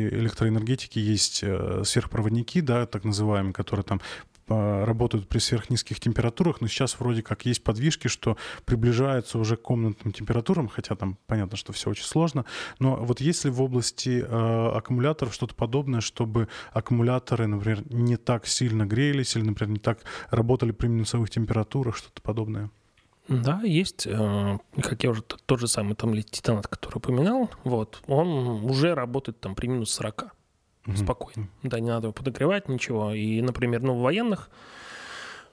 электроэнергетики 0.69 0.99
есть 0.99 1.41
э, 1.43 1.83
сверхпроводники, 1.85 2.61
да, 2.61 2.87
так 2.87 3.05
называемые, 3.05 3.19
называемые, 3.19 3.55
которые 3.55 3.85
там 3.85 4.01
а, 4.51 4.85
работают 4.85 5.29
при 5.29 5.39
сверхнизких 5.39 6.01
температурах, 6.01 6.61
но 6.61 6.69
сейчас 6.69 6.99
вроде 7.01 7.23
как 7.23 7.47
есть 7.47 7.63
подвижки, 7.63 8.09
что 8.09 8.37
приближаются 8.65 9.39
уже 9.39 9.57
к 9.57 9.63
комнатным 9.63 10.13
температурам, 10.13 10.69
хотя 10.69 10.95
там 10.95 11.19
понятно, 11.27 11.57
что 11.57 11.73
все 11.73 11.91
очень 11.91 12.05
сложно. 12.05 12.45
Но 12.79 12.97
вот 12.97 13.21
если 13.21 13.51
в 13.51 13.61
области 13.61 14.25
э, 14.27 14.77
аккумуляторов 14.77 15.35
что-то 15.35 15.55
подобное, 15.55 16.01
чтобы 16.01 16.49
аккумуляторы, 16.73 17.47
например, 17.47 17.83
не 17.91 18.17
так 18.17 18.47
сильно 18.47 18.87
грелись 18.87 19.37
или, 19.37 19.45
например, 19.45 19.73
не 19.73 19.81
так 19.81 19.99
работали 20.31 20.73
при 20.73 20.89
минусовых 20.89 21.31
температурах, 21.31 21.97
что-то 21.97 22.23
подобное? 22.23 22.71
Да, 23.29 23.61
есть, 23.63 24.07
э, 24.07 24.59
как 24.83 25.05
я 25.05 25.11
уже 25.11 25.23
тот 25.23 25.61
же 25.61 25.69
самый 25.69 25.95
там 25.95 26.17
титанат, 26.23 26.67
который 26.67 26.97
упоминал, 26.97 27.51
вот, 27.63 28.03
он 28.07 28.65
уже 28.65 28.95
работает 28.95 29.39
там 29.41 29.55
при 29.55 29.67
минус 29.67 29.91
40 29.91 30.35
угу. 30.89 30.97
спокойно. 30.97 31.49
Да, 31.63 31.81
не 31.81 31.89
надо 31.89 32.07
его 32.07 32.13
подогревать, 32.13 32.69
ничего. 32.69 33.13
И, 33.13 33.41
например, 33.41 33.83
ну, 33.83 33.95
в 33.95 34.01
военных 34.01 34.51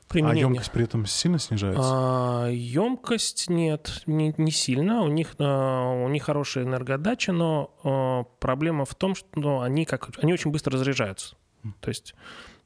применениях... 0.08 0.46
А 0.46 0.50
емкость 0.50 0.72
при 0.72 0.84
этом 0.84 1.06
сильно 1.06 1.40
снижается? 1.40 1.82
А, 1.84 2.48
емкость 2.50 3.50
нет, 3.50 4.04
не, 4.06 4.34
не 4.38 4.52
сильно. 4.52 5.04
У 5.04 5.08
них, 5.08 5.36
а, 5.40 5.92
у 5.92 6.08
них 6.10 6.24
хорошая 6.24 6.64
энергодача, 6.64 7.32
но 7.32 7.76
а, 7.84 8.24
проблема 8.40 8.86
в 8.86 8.96
том, 8.96 9.16
что 9.16 9.28
ну, 9.36 9.62
они, 9.62 9.86
как, 9.86 10.10
они 10.22 10.34
очень 10.34 10.52
быстро 10.52 10.74
разряжаются. 10.74 11.36
То 11.82 11.90
есть 11.90 12.14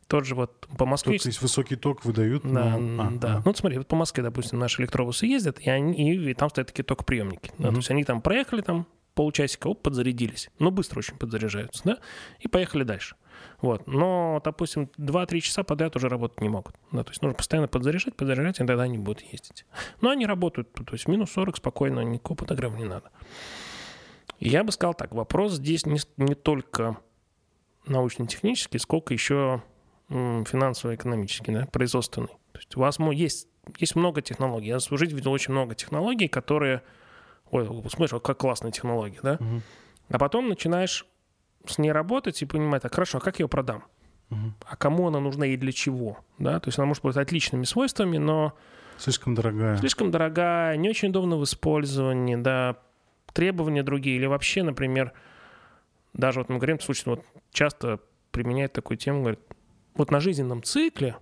тот 0.08 0.26
же 0.26 0.36
вот 0.36 0.68
по 0.78 0.86
Москве... 0.86 1.18
То 1.20 1.28
есть 1.28 1.42
высокий 1.42 1.76
ток 1.76 2.04
выдают? 2.04 2.44
Да, 2.44 2.78
но... 2.78 3.04
а, 3.04 3.12
да. 3.12 3.36
А. 3.38 3.42
Ну, 3.46 3.54
смотри, 3.54 3.78
вот 3.78 3.88
по 3.88 3.96
Москве, 3.96 4.24
допустим, 4.24 4.60
наши 4.60 4.82
электробусы 4.82 5.26
ездят, 5.28 5.60
и, 5.60 5.70
они, 5.70 5.94
и, 5.94 6.32
и 6.32 6.34
там 6.34 6.50
стоят 6.50 6.68
такие 6.68 6.84
токоприемники. 6.84 7.52
Да, 7.58 7.70
То 7.70 7.76
есть 7.76 7.92
они 7.92 8.04
там 8.04 8.22
проехали 8.22 8.62
там 8.62 8.88
полчасика, 9.20 9.68
оп, 9.68 9.82
подзарядились. 9.82 10.50
Но 10.60 10.72
быстро 10.72 11.00
очень 11.00 11.18
подзаряжаются, 11.18 11.82
да, 11.84 11.98
и 12.40 12.48
поехали 12.48 12.84
дальше. 12.84 13.18
Вот. 13.60 13.86
Но, 13.86 14.42
допустим, 14.46 14.90
2-3 14.98 15.42
часа 15.42 15.64
подряд 15.64 15.94
уже 15.98 16.08
работать 16.08 16.40
не 16.40 16.48
могут. 16.48 16.76
Да, 16.94 17.04
то 17.04 17.12
есть 17.12 17.22
нужно 17.22 17.36
постоянно 17.36 17.68
подзаряжать, 17.68 18.16
подзаряжать, 18.16 18.62
и 18.62 18.66
тогда 18.66 18.84
они 18.84 18.98
будут 18.98 19.20
ездить. 19.24 19.66
Но 20.00 20.12
они 20.12 20.26
работают, 20.26 20.72
то 20.72 20.94
есть 20.94 21.10
минус 21.10 21.32
40 21.32 21.58
спокойно, 21.58 22.00
никакого 22.00 22.38
подогрева 22.38 22.78
не 22.78 22.86
надо. 22.86 23.12
Я 24.40 24.64
бы 24.64 24.72
сказал 24.72 24.94
так, 24.94 25.14
вопрос 25.14 25.56
здесь 25.56 25.86
не, 25.86 26.00
не 26.16 26.34
только 26.34 26.96
научно-технический, 27.88 28.80
сколько 28.80 29.14
еще 29.14 29.62
финансово-экономический, 30.08 31.52
да, 31.52 31.66
производственный. 31.66 32.38
То 32.54 32.60
есть 32.60 32.78
у 32.78 32.80
вас 32.80 32.98
есть, 33.12 33.50
есть 33.80 33.98
много 33.98 34.22
технологий. 34.22 34.70
Я 34.70 34.80
служить 34.80 35.12
видел 35.12 35.34
очень 35.34 35.52
много 35.52 35.76
технологий, 35.76 36.30
которые 36.30 36.84
ой, 37.52 37.66
смотришь, 37.90 38.14
вот 38.14 38.24
как 38.24 38.38
классная 38.38 38.72
технология, 38.72 39.20
да? 39.22 39.34
Угу. 39.34 39.62
А 40.10 40.18
потом 40.20 40.50
начинаешь 40.50 41.06
с 41.66 41.78
ней 41.78 41.92
работать 41.92 42.42
и 42.42 42.46
понимать, 42.46 42.82
так, 42.82 42.94
хорошо, 42.94 43.18
а 43.18 43.22
как 43.22 43.40
я 43.40 43.44
ее 43.44 43.50
продам? 43.50 43.84
Угу. 44.32 44.54
А 44.66 44.76
кому 44.76 45.08
она 45.08 45.20
нужна 45.20 45.48
и 45.48 45.58
для 45.58 45.72
чего? 45.72 46.20
Да? 46.38 46.60
То 46.60 46.68
есть 46.70 46.78
она 46.78 46.86
может 46.86 47.04
быть 47.04 47.16
отличными 47.16 47.64
свойствами, 47.64 48.18
но... 48.18 48.54
Слишком 48.98 49.34
дорогая. 49.34 49.78
Слишком 49.78 50.12
дорогая, 50.12 50.76
не 50.78 50.90
очень 50.90 51.10
удобна 51.10 51.38
в 51.38 51.44
использовании, 51.44 52.36
да, 52.36 52.78
требования 53.34 53.84
другие. 53.84 54.18
Или 54.18 54.26
вообще, 54.26 54.64
например, 54.64 55.14
даже 56.14 56.40
вот 56.40 56.50
мы 56.50 56.58
говорим, 56.58 56.80
слушай, 56.80 57.08
вот 57.08 57.24
часто 57.52 58.00
применяют 58.32 58.74
такую 58.74 58.98
тему, 58.98 59.22
говорят, 59.22 59.40
вот 59.96 60.12
на 60.12 60.20
жизненном 60.20 60.64
цикле 60.64 61.16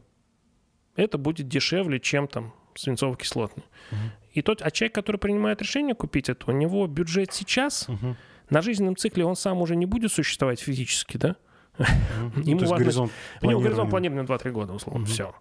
это 0.96 1.18
будет 1.18 1.48
дешевле, 1.48 2.00
чем 2.00 2.28
там 2.28 2.54
свинцово-кислотный. 2.78 3.64
Угу. 3.92 4.00
И 4.34 4.42
тот, 4.42 4.62
а 4.62 4.72
человек, 4.72 4.96
который 4.96 5.18
принимает 5.18 5.62
решение 5.62 5.96
купить 5.96 6.30
это, 6.30 6.50
у 6.50 6.54
него 6.54 6.86
бюджет 6.88 7.34
сейчас, 7.34 7.90
угу. 7.90 8.16
на 8.50 8.62
жизненном 8.62 8.96
цикле 8.96 9.26
он 9.26 9.36
сам 9.36 9.62
уже 9.62 9.76
не 9.76 9.86
будет 9.86 10.12
существовать 10.12 10.60
физически, 10.60 11.18
да? 11.18 11.36
Угу. 11.80 12.42
Ему 12.46 12.60
важно, 12.62 12.78
горизонт 12.78 13.12
у 13.42 13.50
него 13.50 13.62
горизонт 13.62 13.90
планирования 13.90 14.26
2-3 14.26 14.52
года, 14.52 14.74
условно, 14.74 15.02
угу. 15.02 15.10
все. 15.10 15.36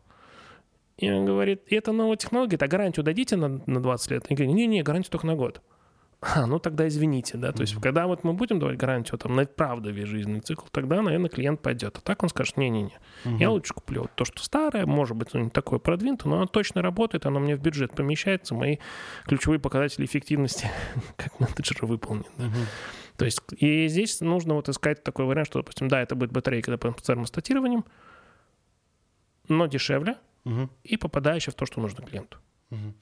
И 0.96 1.10
он 1.10 1.26
говорит, 1.26 1.62
это 1.68 1.92
новая 1.92 2.16
технология, 2.16 2.56
а 2.58 2.66
гарантию 2.66 3.04
дадите 3.04 3.36
на, 3.36 3.60
на 3.66 3.82
20 3.82 4.10
лет? 4.12 4.30
И 4.30 4.34
говорит, 4.34 4.54
не-не, 4.54 4.82
гарантию 4.82 5.10
только 5.10 5.26
на 5.26 5.34
год. 5.34 5.60
А, 6.34 6.46
ну 6.46 6.58
тогда 6.58 6.88
извините, 6.88 7.36
да. 7.36 7.52
То 7.52 7.62
есть, 7.62 7.80
когда 7.80 8.06
вот 8.06 8.24
мы 8.24 8.32
будем 8.32 8.58
давать 8.58 8.76
гарантию 8.76 9.18
там, 9.18 9.36
на 9.36 9.46
правда 9.46 9.90
весь 9.90 10.08
жизненный 10.08 10.40
цикл, 10.40 10.64
тогда, 10.70 11.00
наверное, 11.02 11.30
клиент 11.30 11.60
пойдет. 11.60 11.98
А 11.98 12.00
так 12.00 12.22
он 12.22 12.28
скажет: 12.28 12.56
не-не-не, 12.56 12.98
угу. 13.24 13.36
я 13.36 13.50
лучше 13.50 13.74
куплю 13.74 14.02
вот 14.02 14.12
то, 14.14 14.24
что 14.24 14.42
старое, 14.42 14.86
может 14.86 15.16
быть, 15.16 15.28
оно 15.34 15.44
не 15.44 15.50
такое 15.50 15.78
продвинутое, 15.78 16.30
но 16.30 16.36
оно 16.36 16.46
точно 16.46 16.82
работает, 16.82 17.26
оно 17.26 17.38
мне 17.38 17.56
в 17.56 17.60
бюджет 17.60 17.94
помещается, 17.94 18.54
мои 18.54 18.78
ключевые 19.26 19.60
показатели 19.60 20.04
эффективности 20.04 20.70
как 21.16 21.38
менеджера 21.38 21.86
выполнены. 21.86 22.26
Да. 22.38 22.46
Угу. 22.46 22.54
То 23.16 23.24
есть, 23.24 23.40
и 23.56 23.88
здесь 23.88 24.20
нужно 24.20 24.54
вот 24.54 24.68
искать 24.68 25.02
такой 25.02 25.24
вариант, 25.24 25.48
что, 25.48 25.60
допустим, 25.60 25.88
да, 25.88 26.02
это 26.02 26.14
будет 26.14 26.32
батарейка 26.32 26.70
допустим, 26.70 26.98
с 26.98 27.06
термостатированием, 27.06 27.84
но 29.48 29.66
дешевле 29.66 30.16
угу. 30.44 30.68
и 30.84 30.96
попадающая 30.96 31.52
в 31.52 31.56
то, 31.56 31.66
что 31.66 31.80
нужно 31.80 32.04
клиенту. 32.04 32.38
Угу. 32.70 32.94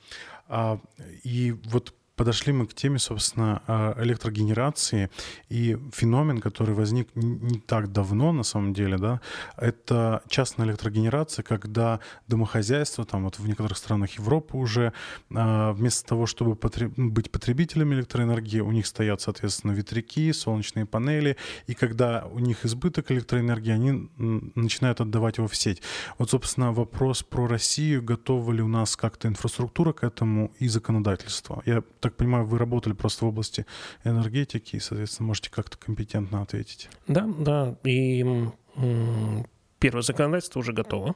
А, 0.49 0.79
и 1.25 1.53
вот 1.65 1.95
подошли 2.17 2.53
мы 2.53 2.67
к 2.67 2.75
теме, 2.75 2.99
собственно, 2.99 3.63
а, 3.67 3.95
электрогенерации. 4.03 5.11
И 5.49 5.77
феномен, 5.93 6.41
который 6.41 6.75
возник 6.75 7.09
не 7.15 7.59
так 7.59 7.93
давно, 7.93 8.33
на 8.33 8.43
самом 8.43 8.73
деле, 8.73 8.99
да, 8.99 9.21
это 9.57 10.23
частная 10.29 10.67
электрогенерация, 10.67 11.43
когда 11.43 12.01
домохозяйство, 12.29 13.05
там 13.05 13.25
вот 13.25 13.39
в 13.39 13.47
некоторых 13.47 13.79
странах 13.79 14.19
Европы 14.19 14.57
уже, 14.57 14.93
а, 15.35 15.73
вместо 15.73 16.09
того, 16.09 16.27
чтобы 16.27 16.57
потреб... 16.57 16.93
быть 16.97 17.31
потребителями 17.31 17.95
электроэнергии, 17.95 18.61
у 18.61 18.71
них 18.71 18.87
стоят, 18.87 19.21
соответственно, 19.21 19.73
ветряки, 19.73 20.33
солнечные 20.33 20.87
панели, 20.87 21.37
и 21.67 21.75
когда 21.75 22.27
у 22.33 22.39
них 22.39 22.65
избыток 22.65 23.11
электроэнергии, 23.11 23.73
они 23.73 24.11
начинают 24.55 25.01
отдавать 25.01 25.39
его 25.39 25.49
в 25.49 25.57
сеть. 25.57 25.83
Вот, 26.19 26.31
собственно, 26.31 26.73
вопрос 26.73 27.23
про 27.23 27.47
Россию, 27.47 28.03
готова 28.03 28.53
ли 28.53 28.63
у 28.63 28.69
нас 28.69 28.97
как-то 28.97 29.29
инфраструктура 29.29 29.93
к 29.93 30.05
этому 30.05 30.53
и 30.59 30.69
законодательство. 30.69 31.63
Я 31.67 31.83
так 32.05 32.17
понимаю, 32.17 32.45
вы 32.45 32.59
работали 32.59 32.93
просто 32.93 33.25
в 33.25 33.29
области 33.29 33.67
энергетики 34.05 34.77
и, 34.77 34.81
соответственно, 34.81 35.29
можете 35.29 35.51
как-то 35.51 35.79
компетентно 35.79 36.43
ответить. 36.43 36.91
Да, 37.09 37.27
да. 37.39 37.77
И 37.85 38.25
первое 39.79 40.03
законодательство 40.03 40.61
уже 40.61 40.73
готово. 40.73 41.15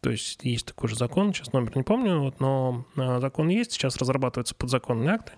То 0.00 0.10
есть 0.10 0.42
есть 0.42 0.64
такой 0.64 0.88
же 0.88 0.96
закон, 0.96 1.34
сейчас 1.34 1.52
номер 1.52 1.76
не 1.76 1.82
помню, 1.82 2.20
вот, 2.20 2.40
но 2.40 2.86
а, 2.96 3.20
закон 3.20 3.48
есть, 3.48 3.72
сейчас 3.72 3.96
разрабатываются 3.96 4.54
подзаконные 4.54 5.10
акты 5.10 5.32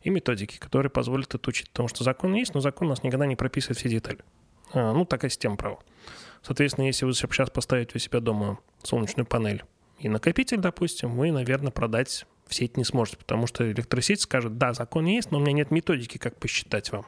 и 0.00 0.08
методики, 0.08 0.58
которые 0.58 0.88
позволят 0.88 1.34
это 1.34 1.50
учить. 1.50 1.68
Потому 1.70 1.88
что 1.88 2.02
закон 2.02 2.34
есть, 2.34 2.54
но 2.54 2.60
закон 2.60 2.86
у 2.86 2.90
нас 2.90 3.02
никогда 3.02 3.26
не 3.26 3.36
прописывает 3.36 3.76
все 3.76 3.90
детали. 3.90 4.20
А, 4.72 4.94
ну, 4.94 5.04
такая 5.04 5.30
система 5.30 5.56
права. 5.56 5.80
Соответственно, 6.42 6.86
если 6.86 7.04
вы 7.04 7.12
сейчас 7.12 7.50
поставите 7.50 7.92
у 7.94 7.98
себя 7.98 8.20
дома 8.20 8.58
солнечную 8.82 9.26
панель 9.26 9.64
и 9.98 10.08
накопитель, 10.08 10.58
допустим, 10.58 11.14
вы, 11.14 11.30
наверное, 11.30 11.70
продать 11.70 12.26
в 12.46 12.54
сеть 12.54 12.76
не 12.76 12.84
сможете, 12.84 13.16
потому 13.16 13.46
что 13.46 13.70
электросеть 13.70 14.20
скажет, 14.20 14.58
да, 14.58 14.72
закон 14.72 15.06
есть, 15.06 15.30
но 15.30 15.38
у 15.38 15.40
меня 15.40 15.52
нет 15.52 15.70
методики, 15.70 16.18
как 16.18 16.38
посчитать 16.38 16.92
вам. 16.92 17.06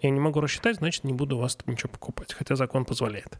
Я 0.00 0.10
не 0.10 0.20
могу 0.20 0.40
рассчитать, 0.40 0.76
значит, 0.76 1.04
не 1.04 1.12
буду 1.12 1.36
у 1.36 1.40
вас 1.40 1.56
ничего 1.66 1.88
покупать, 1.90 2.32
хотя 2.32 2.56
закон 2.56 2.84
позволяет. 2.84 3.38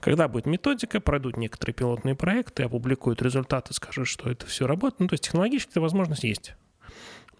Когда 0.00 0.28
будет 0.28 0.46
методика, 0.46 1.00
пройдут 1.00 1.36
некоторые 1.36 1.74
пилотные 1.74 2.14
проекты, 2.14 2.64
опубликуют 2.64 3.22
результаты, 3.22 3.72
скажут, 3.72 4.06
что 4.06 4.30
это 4.30 4.44
все 4.46 4.66
работает. 4.66 5.00
Ну, 5.00 5.08
то 5.08 5.14
есть 5.14 5.24
технологически 5.24 5.78
возможность 5.78 6.24
есть. 6.24 6.54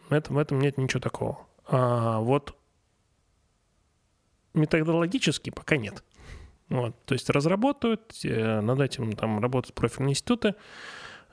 В 0.09 0.31
в 0.31 0.38
этом 0.38 0.61
нет 0.61 0.79
ничего 0.79 1.01
такого. 1.01 1.47
А 1.67 2.21
вот 2.21 2.57
методологически 4.55 5.51
пока 5.51 5.77
нет. 5.77 6.03
Вот, 6.71 6.97
то 7.05 7.12
есть 7.12 7.29
разработают, 7.29 8.19
э, 8.25 8.61
над 8.61 8.81
этим 8.81 9.12
там 9.12 9.38
работают 9.38 9.75
профильные 9.75 10.12
институты, 10.12 10.55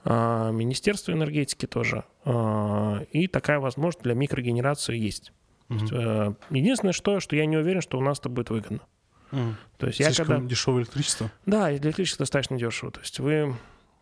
Министерство 0.03 1.11
энергетики 1.11 1.65
тоже. 1.67 2.03
А, 2.25 3.01
и 3.11 3.27
такая 3.27 3.59
возможность 3.59 4.03
для 4.03 4.13
микрогенерации 4.13 4.97
есть. 4.97 5.31
Угу. 5.69 6.35
Единственное, 6.49 6.93
что, 6.93 7.19
что 7.19 7.35
я 7.35 7.45
не 7.45 7.57
уверен, 7.57 7.81
что 7.81 7.97
у 7.97 8.01
нас 8.01 8.19
это 8.19 8.29
будет 8.29 8.49
выгодно. 8.49 8.81
Угу. 9.31 9.55
То 9.77 9.87
есть 9.87 9.97
Слишком 9.97 10.27
я 10.27 10.35
когда... 10.35 10.49
дешевое 10.49 10.83
электричество? 10.83 11.31
Да, 11.45 11.75
электричество 11.75 12.23
достаточно 12.23 12.57
дешево. 12.57 12.91
То 12.91 12.99
есть 12.99 13.19
вы... 13.19 13.55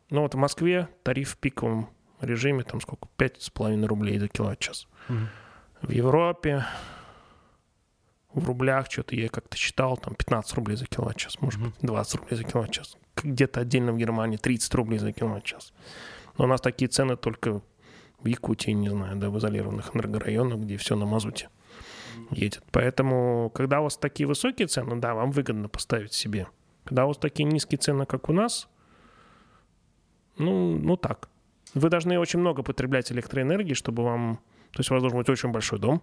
Ну 0.09 0.21
вот 0.21 0.33
в 0.33 0.37
Москве 0.37 0.89
тариф 1.03 1.31
в 1.31 1.37
пиковом 1.37 1.89
режиме 2.21 2.63
там 2.63 2.81
сколько? 2.81 3.07
5,5 3.17 3.85
рублей 3.85 4.17
за 4.17 4.27
киловатт-час. 4.27 4.87
Угу. 5.09 5.17
В 5.83 5.91
Европе 5.91 6.65
в 8.33 8.47
рублях 8.47 8.89
что-то 8.89 9.15
я 9.15 9.29
как-то 9.29 9.57
читал, 9.57 9.97
там 9.97 10.15
15 10.15 10.53
рублей 10.55 10.77
за 10.77 10.85
киловатт-час, 10.85 11.41
может 11.41 11.61
быть, 11.61 11.73
20 11.81 12.15
рублей 12.15 12.37
за 12.37 12.43
киловатт-час. 12.43 12.97
Где-то 13.23 13.61
отдельно 13.61 13.93
в 13.93 13.97
Германии 13.97 14.37
30 14.37 14.73
рублей 14.75 14.99
за 14.99 15.11
киловатт-час. 15.11 15.73
Но 16.37 16.45
у 16.45 16.47
нас 16.47 16.61
такие 16.61 16.87
цены 16.87 17.17
только 17.17 17.61
в 18.21 18.27
Якутии, 18.27 18.71
не 18.71 18.89
знаю, 18.89 19.17
да, 19.17 19.29
в 19.29 19.37
изолированных 19.37 19.95
энергорайонах, 19.95 20.59
где 20.59 20.77
все 20.77 20.95
на 20.95 21.05
мазуте 21.05 21.49
едет. 22.31 22.63
Поэтому, 22.71 23.51
когда 23.53 23.79
у 23.79 23.83
вас 23.83 23.97
такие 23.97 24.27
высокие 24.27 24.67
цены, 24.67 24.99
да, 24.99 25.13
вам 25.13 25.31
выгодно 25.31 25.69
поставить 25.69 26.13
себе. 26.13 26.47
Когда 26.83 27.05
у 27.05 27.09
вас 27.09 27.17
такие 27.17 27.45
низкие 27.45 27.77
цены, 27.77 28.05
как 28.05 28.29
у 28.29 28.33
нас, 28.33 28.67
ну, 30.37 30.77
ну 30.77 30.97
так. 30.97 31.29
Вы 31.73 31.89
должны 31.89 32.17
очень 32.19 32.39
много 32.39 32.63
потреблять 32.63 33.11
электроэнергии, 33.11 33.73
чтобы 33.73 34.03
вам... 34.03 34.39
То 34.71 34.79
есть 34.79 34.89
у 34.89 34.93
вас 34.93 35.01
должен 35.01 35.19
быть 35.19 35.29
очень 35.29 35.51
большой 35.51 35.79
дом, 35.79 36.01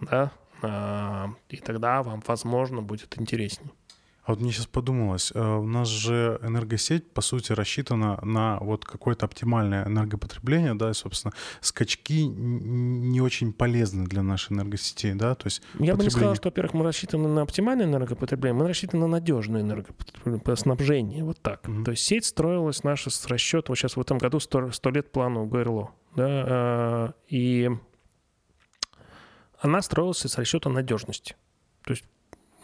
да, 0.00 0.32
а, 0.62 1.28
и 1.48 1.56
тогда 1.58 2.02
вам, 2.02 2.22
возможно, 2.26 2.82
будет 2.82 3.18
интересней. 3.20 3.70
А 4.26 4.32
вот 4.32 4.40
мне 4.40 4.50
сейчас 4.50 4.66
подумалось, 4.66 5.30
э, 5.32 5.40
у 5.40 5.66
нас 5.66 5.86
же 5.86 6.40
энергосеть, 6.42 7.08
по 7.12 7.20
сути, 7.20 7.52
рассчитана 7.52 8.18
на 8.22 8.58
вот 8.58 8.84
какое-то 8.84 9.24
оптимальное 9.24 9.86
энергопотребление, 9.86 10.74
да, 10.74 10.90
и, 10.90 10.94
собственно, 10.94 11.32
скачки 11.60 12.24
не 12.24 13.20
очень 13.20 13.52
полезны 13.52 14.04
для 14.04 14.24
нашей 14.24 14.54
энергосети, 14.54 15.12
да, 15.12 15.36
то 15.36 15.46
есть... 15.46 15.62
Я 15.78 15.94
бы 15.94 16.02
не 16.02 16.10
сказал, 16.10 16.34
что, 16.34 16.48
во-первых, 16.48 16.74
мы 16.74 16.84
рассчитаны 16.84 17.28
на 17.28 17.42
оптимальное 17.42 17.86
энергопотребление, 17.86 18.60
мы 18.60 18.68
рассчитаны 18.68 19.02
на 19.02 19.06
надежное 19.06 19.60
энергоснабжение, 19.60 21.22
вот 21.22 21.40
так. 21.40 21.64
Mm-hmm. 21.64 21.84
То 21.84 21.92
есть 21.92 22.02
сеть 22.02 22.24
строилась 22.24 22.82
наша 22.82 23.10
с 23.10 23.26
расчетом, 23.28 23.66
вот 23.68 23.78
сейчас 23.78 23.96
в 23.96 24.00
этом 24.00 24.18
году 24.18 24.40
100, 24.40 24.72
100 24.72 24.90
лет 24.90 25.12
плану 25.12 25.46
ГРЛО, 25.46 25.90
да, 26.16 26.26
а, 26.26 27.12
и 27.28 27.70
она 29.60 29.82
строилась 29.82 30.18
с 30.18 30.36
расчета 30.36 30.68
надежности. 30.68 31.36
То 31.84 31.92
есть 31.92 32.02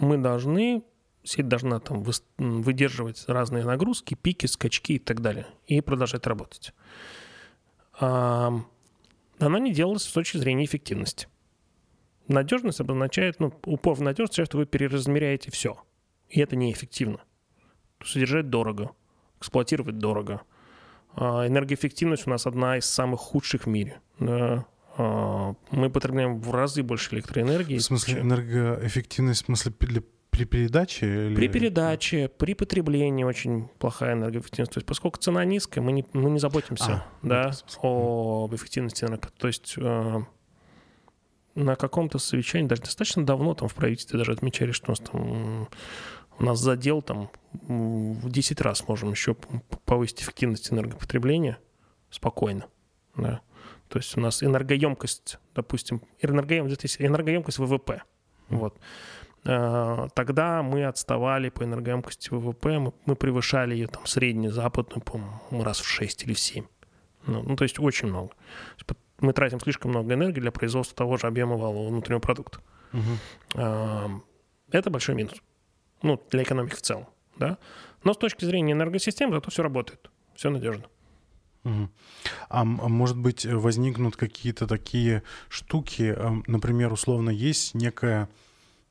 мы 0.00 0.18
должны 0.18 0.82
сеть 1.24 1.48
должна 1.48 1.80
там 1.80 2.04
выдерживать 2.38 3.24
разные 3.28 3.64
нагрузки, 3.64 4.14
пики, 4.14 4.46
скачки 4.46 4.94
и 4.94 4.98
так 4.98 5.20
далее, 5.20 5.46
и 5.66 5.80
продолжать 5.80 6.26
работать. 6.26 6.72
Она 7.98 8.64
не 9.38 9.72
делалась 9.72 10.04
с 10.04 10.12
точки 10.12 10.36
зрения 10.38 10.64
эффективности. 10.64 11.28
Надежность 12.28 12.80
обозначает, 12.80 13.40
ну, 13.40 13.52
упор 13.64 13.94
в 13.96 14.02
надежность, 14.02 14.44
что 14.44 14.58
вы 14.58 14.66
переразмеряете 14.66 15.50
все. 15.50 15.82
И 16.28 16.40
это 16.40 16.56
неэффективно. 16.56 17.20
Содержать 18.04 18.48
дорого, 18.48 18.92
эксплуатировать 19.38 19.98
дорого. 19.98 20.42
А 21.14 21.46
энергоэффективность 21.46 22.26
у 22.26 22.30
нас 22.30 22.46
одна 22.46 22.78
из 22.78 22.86
самых 22.86 23.20
худших 23.20 23.64
в 23.64 23.68
мире. 23.68 24.00
А, 24.20 25.54
мы 25.70 25.90
потребляем 25.90 26.40
в 26.40 26.52
разы 26.52 26.82
больше 26.82 27.14
электроэнергии. 27.16 27.78
В 27.78 27.82
смысле, 27.82 28.20
энергоэффективность, 28.20 29.42
в 29.42 29.46
смысле, 29.46 29.72
для 29.80 30.02
при 30.32 30.44
передаче? 30.44 31.26
Или... 31.26 31.34
При 31.34 31.48
передаче, 31.48 32.28
при 32.28 32.54
потреблении 32.54 33.22
очень 33.22 33.68
плохая 33.78 34.14
энергоэффективность. 34.14 34.72
То 34.72 34.78
есть 34.78 34.86
поскольку 34.86 35.18
цена 35.18 35.44
низкая, 35.44 35.84
мы 35.84 35.92
не, 35.92 36.06
мы 36.14 36.30
не 36.30 36.38
заботимся 36.38 36.84
а, 36.92 37.06
да, 37.22 37.52
о 37.82 38.48
эффективности 38.50 39.04
энерго. 39.04 39.28
То 39.36 39.46
есть 39.46 39.74
э, 39.76 40.20
на 41.54 41.76
каком-то 41.76 42.18
совещании, 42.18 42.66
даже 42.66 42.80
достаточно 42.80 43.26
давно 43.26 43.54
там 43.54 43.68
в 43.68 43.74
правительстве 43.74 44.18
даже 44.18 44.32
отмечали, 44.32 44.72
что 44.72 44.86
у 44.86 44.92
нас 44.92 45.00
там 45.00 45.68
у 46.38 46.44
нас 46.44 46.58
задел 46.58 47.02
там 47.02 47.30
в 47.52 48.30
10 48.30 48.60
раз 48.62 48.88
можем 48.88 49.10
еще 49.10 49.36
повысить 49.84 50.22
эффективность 50.22 50.72
энергопотребления 50.72 51.58
спокойно. 52.08 52.64
Да. 53.16 53.42
То 53.88 53.98
есть 53.98 54.16
у 54.16 54.20
нас 54.20 54.42
энергоемкость, 54.42 55.38
допустим, 55.54 56.00
энергоемкость, 56.22 56.96
энергоемкость 57.00 57.58
ВВП. 57.58 58.02
Вот. 58.48 58.78
Э, 59.44 60.08
тогда 60.14 60.62
мы 60.62 60.84
отставали 60.84 61.48
по 61.48 61.64
энергоемкости 61.64 62.30
ВВП, 62.30 62.78
мы, 63.06 63.16
превышали 63.16 63.74
ее 63.74 63.88
там 63.88 64.06
среднюю 64.06 64.52
западную, 64.52 65.02
по-моему, 65.02 65.64
раз 65.64 65.80
в 65.80 65.86
6 65.86 66.24
или 66.24 66.34
в 66.34 66.38
7. 66.38 66.64
Ну, 67.26 67.42
ну, 67.42 67.56
то 67.56 67.64
есть 67.64 67.78
очень 67.78 68.08
много. 68.08 68.30
Мы 69.20 69.32
тратим 69.32 69.60
слишком 69.60 69.92
много 69.92 70.14
энергии 70.14 70.40
для 70.40 70.50
производства 70.50 70.96
того 70.96 71.16
же 71.16 71.26
объема 71.26 71.56
валового 71.56 71.88
внутреннего 71.88 72.20
продукта. 72.20 72.58
Угу. 72.92 74.22
Это 74.72 74.90
большой 74.90 75.14
минус. 75.14 75.34
Ну, 76.02 76.20
для 76.30 76.42
экономики 76.42 76.74
в 76.74 76.82
целом. 76.82 77.06
Да? 77.36 77.58
Но 78.02 78.14
с 78.14 78.16
точки 78.16 78.44
зрения 78.44 78.72
энергосистемы 78.72 79.34
зато 79.34 79.52
все 79.52 79.62
работает. 79.62 80.10
Все 80.34 80.50
надежно. 80.50 80.86
Угу. 81.62 81.88
А, 82.48 82.60
а 82.62 82.64
может 82.64 83.16
быть 83.16 83.46
возникнут 83.46 84.16
какие-то 84.16 84.66
такие 84.66 85.22
штуки, 85.48 86.16
например, 86.48 86.92
условно 86.92 87.30
есть 87.30 87.74
некая 87.74 88.28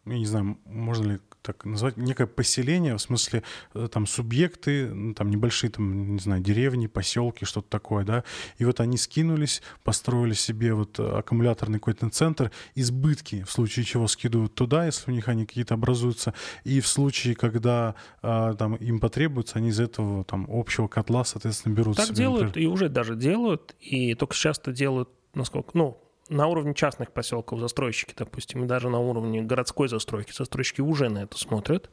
я 0.05 0.17
не 0.17 0.25
знаю, 0.25 0.57
можно 0.65 1.13
ли 1.13 1.19
так 1.41 1.65
назвать, 1.65 1.97
некое 1.97 2.27
поселение, 2.27 2.95
в 2.95 3.01
смысле 3.01 3.43
э, 3.73 3.87
там 3.91 4.05
субъекты, 4.05 5.13
там 5.15 5.29
небольшие, 5.29 5.71
там, 5.71 6.13
не 6.13 6.19
знаю, 6.19 6.41
деревни, 6.41 6.87
поселки, 6.87 7.45
что-то 7.45 7.67
такое, 7.69 8.05
да, 8.05 8.23
и 8.57 8.65
вот 8.65 8.79
они 8.79 8.97
скинулись, 8.97 9.61
построили 9.83 10.33
себе 10.33 10.73
вот 10.73 10.99
аккумуляторный 10.99 11.79
какой-то 11.79 12.09
центр, 12.09 12.51
избытки, 12.75 13.43
в 13.43 13.51
случае 13.51 13.85
чего 13.85 14.07
скидывают 14.07 14.53
туда, 14.53 14.85
если 14.85 15.09
у 15.09 15.13
них 15.13 15.27
они 15.27 15.45
какие-то 15.45 15.73
образуются, 15.73 16.33
и 16.63 16.79
в 16.79 16.87
случае, 16.87 17.35
когда 17.35 17.95
а, 18.21 18.53
там 18.53 18.75
им 18.75 18.99
потребуется, 18.99 19.57
они 19.57 19.69
из 19.69 19.79
этого 19.79 20.23
там 20.23 20.47
общего 20.49 20.87
котла, 20.87 21.23
соответственно, 21.23 21.73
берут 21.73 21.97
Так 21.97 22.07
себе, 22.07 22.17
делают, 22.17 22.47
например. 22.47 22.69
и 22.69 22.71
уже 22.71 22.89
даже 22.89 23.15
делают, 23.15 23.75
и 23.79 24.13
только 24.13 24.35
часто 24.35 24.71
делают, 24.71 25.09
насколько, 25.33 25.71
ну, 25.73 25.97
на 26.31 26.47
уровне 26.47 26.73
частных 26.73 27.11
поселков 27.11 27.59
застройщики, 27.59 28.13
допустим, 28.17 28.63
и 28.63 28.67
даже 28.67 28.89
на 28.89 28.99
уровне 28.99 29.41
городской 29.41 29.89
застройки 29.89 30.31
застройщики 30.31 30.81
уже 30.81 31.09
на 31.09 31.23
это 31.23 31.37
смотрят, 31.37 31.91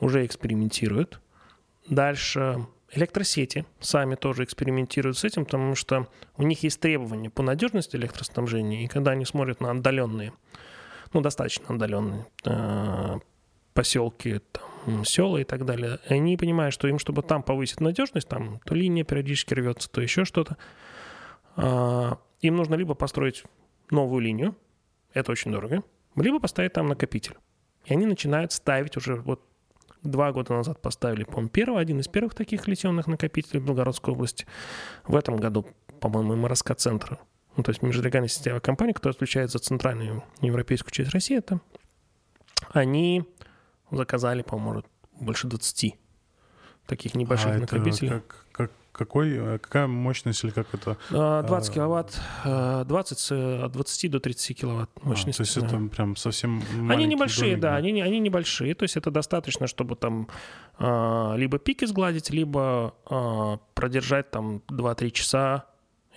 уже 0.00 0.26
экспериментируют. 0.26 1.20
Дальше 1.88 2.66
электросети 2.92 3.64
сами 3.80 4.16
тоже 4.16 4.42
экспериментируют 4.42 5.16
с 5.16 5.24
этим, 5.24 5.44
потому 5.44 5.76
что 5.76 6.08
у 6.36 6.42
них 6.42 6.64
есть 6.64 6.80
требования 6.80 7.30
по 7.30 7.42
надежности 7.42 7.94
электроснабжения, 7.94 8.84
и 8.84 8.88
когда 8.88 9.12
они 9.12 9.24
смотрят 9.24 9.60
на 9.60 9.70
отдаленные, 9.70 10.32
ну, 11.12 11.20
достаточно 11.20 11.66
отдаленные 11.68 12.26
э, 12.44 13.18
поселки, 13.74 14.40
там, 14.50 15.04
села 15.04 15.38
и 15.38 15.44
так 15.44 15.64
далее, 15.64 16.00
они 16.08 16.36
понимают, 16.36 16.74
что 16.74 16.88
им, 16.88 16.98
чтобы 16.98 17.22
там 17.22 17.44
повысить 17.44 17.80
надежность, 17.80 18.28
там 18.28 18.58
то 18.64 18.74
линия 18.74 19.04
периодически 19.04 19.54
рвется, 19.54 19.88
то 19.88 20.00
еще 20.00 20.24
что-то, 20.24 20.56
а, 21.54 22.18
им 22.40 22.56
нужно 22.56 22.74
либо 22.74 22.94
построить 22.94 23.44
новую 23.90 24.20
линию, 24.20 24.56
это 25.12 25.32
очень 25.32 25.52
дорого, 25.52 25.82
либо 26.16 26.40
поставить 26.40 26.72
там 26.72 26.88
накопитель. 26.88 27.36
И 27.84 27.92
они 27.92 28.06
начинают 28.06 28.52
ставить 28.52 28.96
уже 28.96 29.16
вот 29.16 29.42
два 30.02 30.32
года 30.32 30.54
назад 30.54 30.80
поставили, 30.80 31.24
по-моему, 31.24 31.48
первый, 31.48 31.80
один 31.80 32.00
из 32.00 32.08
первых 32.08 32.34
таких 32.34 32.66
литионных 32.68 33.06
накопителей 33.06 33.60
в 33.60 33.64
Белгородской 33.64 34.14
области. 34.14 34.46
В 35.04 35.16
этом 35.16 35.36
году, 35.36 35.66
по-моему, 36.00 36.36
МРСК 36.36 36.74
центра, 36.74 37.18
ну, 37.56 37.62
то 37.62 37.70
есть 37.70 37.82
межрегиональная 37.82 38.28
система 38.28 38.60
компании, 38.60 38.92
которая 38.92 39.14
отвечает 39.14 39.50
за 39.50 39.58
центральную 39.58 40.22
европейскую 40.40 40.92
часть 40.92 41.10
России, 41.10 41.38
это 41.38 41.60
они 42.72 43.24
заказали, 43.90 44.42
по-моему, 44.42 44.84
больше 45.20 45.46
20 45.46 45.94
таких 46.86 47.14
небольших 47.14 47.56
а 47.56 47.58
накопителей. 47.58 48.10
как, 48.10 48.26
как 48.26 48.45
какой, 48.96 49.30
э, 49.32 49.58
какая 49.58 49.86
мощность 49.86 50.42
или 50.44 50.50
как 50.50 50.72
это? 50.74 50.96
20 51.10 51.70
а, 51.70 51.72
киловатт, 51.72 52.20
20, 52.44 53.30
э, 53.30 53.62
от 53.64 53.72
20 53.72 54.10
до 54.10 54.20
30 54.20 54.58
киловатт 54.58 54.90
мощности. 55.02 55.42
А, 55.42 55.44
то 55.44 55.50
есть 55.60 55.74
это 55.74 55.88
прям 55.88 56.16
совсем 56.16 56.62
Они 56.88 57.06
небольшие, 57.06 57.52
домик, 57.52 57.62
да, 57.62 57.76
Они, 57.76 58.00
они 58.00 58.18
небольшие, 58.18 58.74
то 58.74 58.84
есть 58.84 58.96
это 58.96 59.10
достаточно, 59.10 59.66
чтобы 59.66 59.96
там 59.96 60.28
а, 60.78 61.34
либо 61.36 61.58
пики 61.58 61.84
сгладить, 61.84 62.30
либо 62.30 62.94
а, 63.08 63.58
продержать 63.74 64.30
там 64.30 64.62
2-3 64.68 65.10
часа 65.10 65.66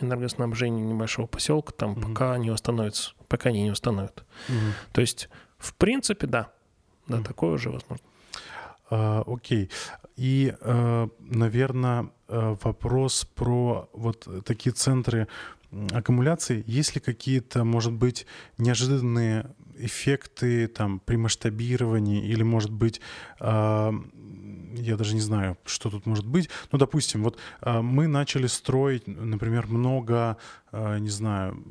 энергоснабжения 0.01 0.83
небольшого 0.83 1.27
поселка, 1.27 1.73
там, 1.73 1.91
угу. 1.91 2.01
пока 2.01 2.37
не 2.37 2.49
восстановится, 2.49 3.11
пока 3.27 3.49
они 3.49 3.63
не 3.63 3.69
восстановят. 3.69 4.23
Угу. 4.47 4.57
То 4.93 5.01
есть, 5.01 5.29
в 5.57 5.73
принципе, 5.75 6.27
да, 6.27 6.51
да, 7.07 7.17
угу. 7.17 7.25
такое 7.25 7.51
уже 7.51 7.69
возможно. 7.69 8.05
А, 8.89 9.23
окей. 9.25 9.69
И, 10.15 10.53
э, 10.59 11.07
наверное, 11.19 12.09
э, 12.27 12.55
вопрос 12.63 13.25
про 13.35 13.89
вот 13.93 14.27
такие 14.45 14.73
центры 14.73 15.27
аккумуляции. 15.91 16.63
Есть 16.67 16.95
ли 16.95 17.01
какие-то, 17.01 17.63
может 17.63 17.93
быть, 17.93 18.25
неожиданные 18.57 19.45
эффекты 19.77 20.67
там 20.67 20.99
при 20.99 21.15
масштабировании 21.15 22.25
или, 22.25 22.43
может 22.43 22.71
быть, 22.71 22.99
э, 23.39 23.91
я 24.75 24.97
даже 24.97 25.15
не 25.15 25.21
знаю, 25.21 25.57
что 25.65 25.89
тут 25.89 26.05
может 26.05 26.25
быть. 26.25 26.49
Ну, 26.71 26.79
допустим, 26.79 27.23
вот 27.23 27.37
мы 27.65 28.07
начали 28.07 28.47
строить, 28.47 29.07
например, 29.07 29.67
много, 29.67 30.37
не 30.71 31.09
знаю, 31.09 31.63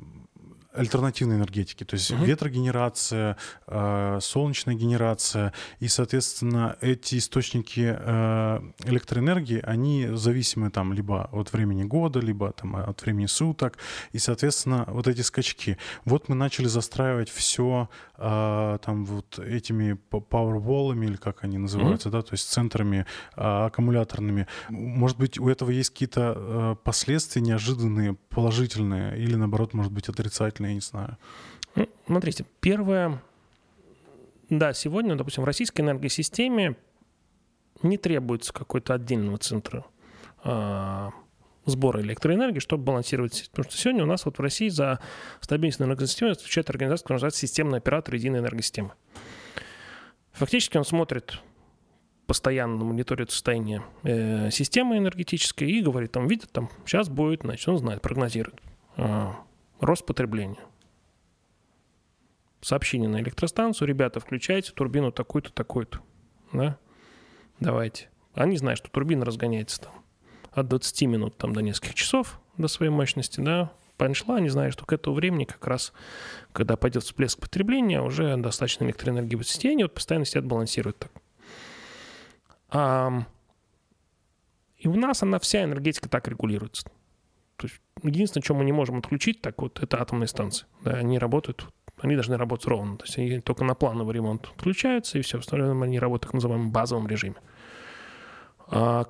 альтернативной 0.78 1.36
энергетики, 1.36 1.84
то 1.84 1.94
есть 1.94 2.10
угу. 2.10 2.24
ветрогенерация, 2.24 3.36
э, 3.66 4.18
солнечная 4.22 4.74
генерация, 4.74 5.52
и, 5.80 5.88
соответственно, 5.88 6.76
эти 6.80 7.18
источники 7.18 7.96
э, 7.98 8.60
электроэнергии, 8.84 9.60
они 9.62 10.08
зависимы 10.12 10.70
там 10.70 10.92
либо 10.92 11.28
от 11.32 11.52
времени 11.52 11.84
года, 11.84 12.20
либо 12.20 12.52
там 12.52 12.76
от 12.76 13.02
времени 13.02 13.26
суток, 13.26 13.78
и, 14.12 14.18
соответственно, 14.18 14.84
вот 14.88 15.08
эти 15.08 15.22
скачки. 15.22 15.78
Вот 16.04 16.28
мы 16.28 16.34
начали 16.34 16.66
застраивать 16.66 17.28
все 17.28 17.88
э, 18.16 18.78
там 18.84 19.04
вот 19.04 19.38
этими 19.38 19.94
пауэрволами, 19.94 21.06
или 21.06 21.16
как 21.16 21.44
они 21.44 21.58
называются, 21.58 22.08
угу. 22.08 22.16
да, 22.16 22.22
то 22.22 22.34
есть 22.34 22.48
центрами 22.48 23.06
э, 23.36 23.40
аккумуляторными. 23.66 24.46
Может 24.68 25.18
быть, 25.18 25.38
у 25.38 25.48
этого 25.48 25.70
есть 25.70 25.90
какие-то 25.90 26.34
э, 26.36 26.76
последствия 26.84 27.42
неожиданные, 27.42 28.14
положительные, 28.30 29.18
или 29.18 29.34
наоборот, 29.34 29.74
может 29.74 29.92
быть, 29.92 30.08
отрицательные, 30.08 30.67
я 30.68 30.74
не 30.74 30.80
знаю. 30.80 31.16
Ну, 31.74 31.88
смотрите, 32.06 32.44
первое, 32.60 33.22
да, 34.50 34.72
сегодня, 34.72 35.14
допустим, 35.16 35.42
в 35.42 35.46
российской 35.46 35.82
энергосистеме 35.82 36.76
не 37.82 37.98
требуется 37.98 38.52
какой-то 38.52 38.94
отдельного 38.94 39.38
центра 39.38 39.84
а, 40.42 41.10
сбора 41.66 42.00
электроэнергии, 42.00 42.58
чтобы 42.58 42.84
балансировать. 42.84 43.48
Потому 43.50 43.70
что 43.70 43.78
сегодня 43.78 44.02
у 44.02 44.06
нас 44.06 44.24
вот 44.24 44.38
в 44.38 44.40
России 44.40 44.68
за 44.68 45.00
стабильность 45.40 45.80
энергосистемы 45.80 46.32
отвечает 46.32 46.70
организация, 46.70 47.04
которая 47.04 47.16
называется 47.18 47.40
системный 47.40 47.78
оператор 47.78 48.14
единой 48.14 48.40
энергосистемы. 48.40 48.92
Фактически 50.32 50.76
он 50.76 50.84
смотрит 50.84 51.40
постоянно 52.26 52.84
мониторит 52.84 53.30
состояние 53.30 53.82
э, 54.02 54.50
системы 54.50 54.98
энергетической 54.98 55.70
и 55.70 55.80
говорит, 55.80 56.12
там, 56.12 56.26
видит, 56.26 56.52
там, 56.52 56.70
сейчас 56.84 57.08
будет, 57.08 57.40
значит, 57.42 57.66
он 57.68 57.78
знает, 57.78 58.02
прогнозирует 58.02 58.60
э, 58.96 59.28
рост 59.80 60.04
потребления. 60.06 60.60
Сообщение 62.60 63.08
на 63.08 63.20
электростанцию, 63.20 63.88
ребята, 63.88 64.20
включайте 64.20 64.72
турбину 64.72 65.12
такую-то, 65.12 65.52
такую-то, 65.52 66.00
да, 66.52 66.78
давайте. 67.60 68.08
Они 68.34 68.56
знают, 68.56 68.78
что 68.78 68.90
турбина 68.90 69.24
разгоняется 69.24 69.82
там 69.82 69.92
от 70.52 70.68
20 70.68 71.02
минут 71.02 71.36
там, 71.36 71.52
до 71.52 71.60
нескольких 71.60 71.94
часов 71.94 72.40
до 72.56 72.68
своей 72.68 72.90
мощности, 72.90 73.40
да, 73.40 73.72
пошла, 73.96 74.36
они 74.36 74.48
знают, 74.48 74.72
что 74.72 74.86
к 74.86 74.92
этому 74.92 75.16
времени 75.16 75.44
как 75.44 75.66
раз, 75.66 75.92
когда 76.52 76.76
пойдет 76.76 77.04
всплеск 77.04 77.38
потребления, 77.38 78.00
уже 78.00 78.36
достаточно 78.36 78.84
электроэнергии 78.84 79.36
в 79.36 79.42
системе, 79.42 79.84
вот 79.84 79.94
постоянно 79.94 80.24
сидят, 80.24 80.46
балансируют 80.46 80.98
так. 80.98 81.12
А, 82.70 83.24
и 84.78 84.88
у 84.88 84.94
нас 84.94 85.22
она 85.22 85.38
вся 85.38 85.64
энергетика 85.64 86.08
так 86.08 86.28
регулируется. 86.28 86.88
То 87.58 87.66
есть 87.66 87.80
единственное, 88.04 88.44
что 88.44 88.54
мы 88.54 88.64
не 88.64 88.72
можем 88.72 88.98
отключить, 88.98 89.42
так 89.42 89.60
вот, 89.60 89.82
это 89.82 90.00
атомные 90.00 90.28
станции. 90.28 90.66
Да, 90.84 90.92
они 90.92 91.18
работают, 91.18 91.66
они 92.00 92.14
должны 92.14 92.36
работать 92.36 92.66
ровно. 92.68 92.96
То 92.96 93.04
есть 93.04 93.18
они 93.18 93.40
только 93.40 93.64
на 93.64 93.74
плановый 93.74 94.14
ремонт 94.14 94.46
отключаются, 94.56 95.18
и 95.18 95.22
все 95.22 95.38
остальное 95.38 95.72
они 95.72 95.98
работают 95.98 96.24
в 96.24 96.26
так 96.28 96.34
называемом 96.34 96.70
базовом 96.70 97.08
режиме. 97.08 97.36
А 98.68 99.06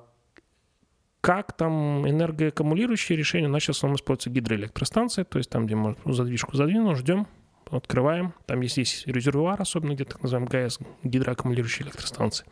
как 1.21 1.55
там 1.55 2.09
энергоаккумулирующие 2.09 3.17
решения, 3.17 3.47
у 3.47 3.51
нас 3.51 3.61
сейчас 3.61 3.75
в 3.75 3.79
основном 3.79 3.97
используются 3.97 4.31
гидроэлектростанции, 4.31 5.23
то 5.23 5.37
есть 5.37 5.51
там, 5.51 5.67
где 5.67 5.75
мы 5.75 5.95
задвижку 6.05 6.55
задвинул, 6.55 6.95
ждем, 6.95 7.27
открываем. 7.69 8.33
Там 8.47 8.61
есть, 8.61 8.77
есть 8.77 9.05
резервуар, 9.05 9.61
особенно 9.61 9.93
где 9.93 10.05
так 10.05 10.23
называемый 10.23 10.49
ГАЭС, 10.49 10.79
гидроаккумулирующие 11.03 11.85
электростанции. 11.85 12.47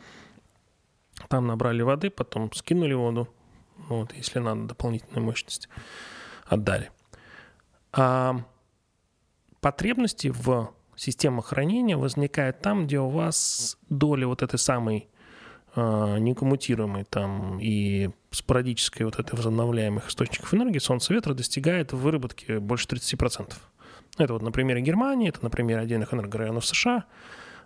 Там 1.27 1.47
набрали 1.47 1.81
воды, 1.81 2.11
потом 2.11 2.53
скинули 2.53 2.93
воду, 2.93 3.27
вот, 3.89 4.13
если 4.13 4.39
надо, 4.39 4.65
дополнительную 4.65 5.23
мощность 5.23 5.69
отдали. 6.45 6.91
А 7.91 8.41
потребности 9.61 10.30
в 10.30 10.71
системах 10.95 11.47
хранения 11.47 11.97
возникают 11.97 12.61
там, 12.61 12.86
где 12.86 12.99
у 12.99 13.09
вас 13.09 13.78
доля 13.89 14.28
вот 14.28 14.41
этой 14.41 14.59
самой 14.59 15.07
э, 15.75 16.17
некоммутируемой 16.19 17.05
там 17.05 17.59
и 17.59 18.09
спорадической 18.32 19.05
вот 19.05 19.19
этой 19.19 19.36
возобновляемых 19.36 20.09
источников 20.09 20.53
энергии, 20.53 20.80
солнца, 20.80 21.13
ветра, 21.13 21.34
достигает 21.34 21.93
в 21.93 21.97
выработке 21.97 22.59
больше 22.59 22.88
30%. 22.88 23.53
Это 24.17 24.34
вот 24.34 24.41
на 24.41 24.51
примере 24.51 24.82
Германии, 24.82 25.30
это 25.30 25.43
на 25.43 25.49
примере 25.49 25.82
отдельных 25.82 26.13
энергорайонов 26.13 26.65
США, 26.65 27.05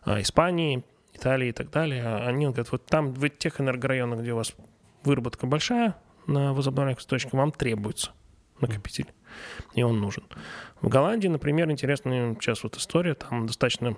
Испании, 0.06 0.84
Италии 1.14 1.50
и 1.50 1.52
так 1.52 1.70
далее, 1.70 2.04
а 2.04 2.28
они 2.28 2.46
говорят, 2.46 2.72
вот 2.72 2.86
там, 2.86 3.14
в 3.14 3.30
тех 3.30 3.62
энергорайонах, 3.62 4.20
где 4.22 4.34
у 4.34 4.38
вас 4.38 4.54
выработка 5.04 5.48
большая 5.48 5.96
на 6.28 6.54
возобновляемых 6.54 7.00
источниках, 7.00 7.34
вам 7.34 7.52
требуется 7.52 8.12
накопитель, 8.60 9.12
и 9.74 9.84
он 9.84 10.00
нужен. 10.00 10.24
В 10.82 10.88
Голландии, 10.88 11.28
например, 11.28 11.70
интересная 11.70 12.36
сейчас 12.36 12.64
вот 12.64 12.78
история, 12.78 13.16
там 13.16 13.48
достаточно 13.48 13.98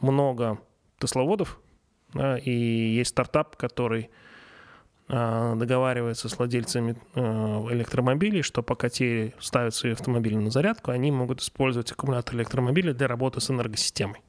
много 0.00 0.58
тесловодов, 0.98 1.60
да, 2.12 2.38
и 2.38 2.50
есть 2.50 3.10
стартап, 3.10 3.56
который 3.56 4.10
а, 5.08 5.54
договаривается 5.56 6.28
с 6.28 6.38
владельцами 6.38 6.96
а, 7.14 7.66
электромобилей, 7.70 8.42
что 8.42 8.62
пока 8.62 8.88
те 8.88 9.34
ставят 9.40 9.74
свои 9.74 9.92
автомобили 9.92 10.36
на 10.36 10.50
зарядку, 10.50 10.92
они 10.92 11.10
могут 11.10 11.40
использовать 11.40 11.92
аккумулятор 11.92 12.36
электромобиля 12.36 12.94
для 12.94 13.08
работы 13.08 13.40
с 13.40 13.50
энергосистемой. 13.50 14.22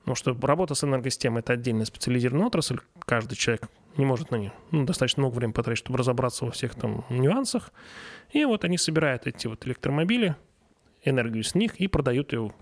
Потому 0.00 0.14
что 0.16 0.36
работа 0.46 0.74
с 0.74 0.84
энергосистемой– 0.84 1.40
это 1.40 1.54
отдельная 1.54 1.86
специализированная 1.86 2.48
отрасль. 2.48 2.78
Каждый 3.00 3.36
человек 3.36 3.68
не 3.96 4.04
может 4.04 4.30
на 4.30 4.36
нее 4.36 4.52
ну, 4.70 4.84
достаточно 4.84 5.22
много 5.22 5.34
времени 5.34 5.52
потратить, 5.52 5.78
чтобы 5.78 5.98
разобраться 5.98 6.44
во 6.44 6.50
всех 6.50 6.74
там 6.74 7.04
нюансах. 7.08 7.72
И 8.30 8.44
вот 8.44 8.64
они 8.64 8.78
собирают 8.78 9.26
эти 9.26 9.46
вот 9.46 9.66
электромобили, 9.66 10.36
энергию 11.02 11.44
с 11.44 11.54
них 11.54 11.76
и 11.76 11.86
продают 11.86 12.32
ее 12.32 12.52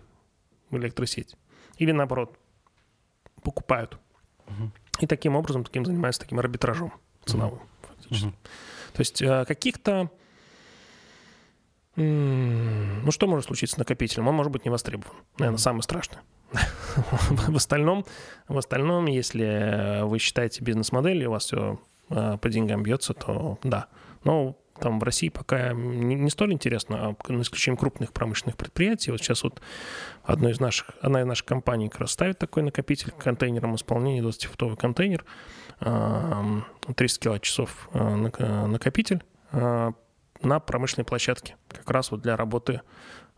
в 0.70 0.76
электросеть. 0.76 1.36
Или 1.78 1.92
наоборот, 1.92 2.38
покупают. 3.42 3.98
Угу. 4.46 4.70
И 5.00 5.06
таким 5.06 5.36
образом, 5.36 5.64
таким 5.64 5.84
занимаются 5.84 6.20
таким 6.20 6.38
арбитражом 6.38 6.92
ценовым. 7.24 7.60
Угу. 7.60 7.66
Фактически. 7.88 8.26
Угу. 8.26 8.34
То 8.92 9.00
есть 9.00 9.22
э, 9.22 9.44
каких-то 9.46 10.10
ну, 11.94 13.10
что 13.10 13.26
может 13.26 13.46
случиться 13.46 13.76
с 13.76 13.78
накопителем? 13.78 14.26
Он 14.26 14.34
может 14.34 14.50
быть 14.50 14.64
не 14.64 14.70
востребован. 14.70 15.14
Наверное, 15.38 15.58
самое 15.58 15.82
страшное. 15.82 16.22
в 17.48 17.56
остальном, 17.56 18.04
в 18.48 18.58
остальном, 18.58 19.06
если 19.06 20.02
вы 20.02 20.18
считаете 20.18 20.62
бизнес-модель, 20.62 21.22
и 21.22 21.26
у 21.26 21.30
вас 21.30 21.46
все 21.46 21.78
а, 22.10 22.36
по 22.36 22.48
деньгам 22.48 22.82
бьется, 22.82 23.14
то 23.14 23.58
да. 23.62 23.86
Но 24.24 24.56
там 24.78 24.98
в 24.98 25.02
России 25.02 25.28
пока 25.28 25.72
не, 25.72 26.14
не 26.14 26.30
столь 26.30 26.52
интересно, 26.52 27.16
а 27.28 27.32
на 27.32 27.42
исключение 27.42 27.78
крупных 27.78 28.12
промышленных 28.12 28.56
предприятий. 28.56 29.10
Вот 29.10 29.20
сейчас 29.20 29.44
вот 29.44 29.60
одно 30.24 30.48
из 30.50 30.60
наших, 30.60 30.90
одна 31.00 31.22
из 31.22 31.26
наших 31.26 31.46
компаний 31.46 31.88
как 31.88 32.00
раз 32.00 32.12
ставит 32.12 32.38
такой 32.38 32.62
накопитель 32.62 33.12
контейнером 33.12 33.76
исполнения, 33.76 34.22
20-футовый 34.22 34.76
контейнер, 34.76 35.24
300 35.78 37.20
киловатт-часов 37.20 37.88
а, 37.92 38.66
накопитель 38.66 39.22
на 39.52 40.58
промышленной 40.58 41.04
площадке, 41.04 41.56
как 41.68 41.88
раз 41.90 42.10
вот 42.10 42.22
для 42.22 42.36
работы, 42.36 42.80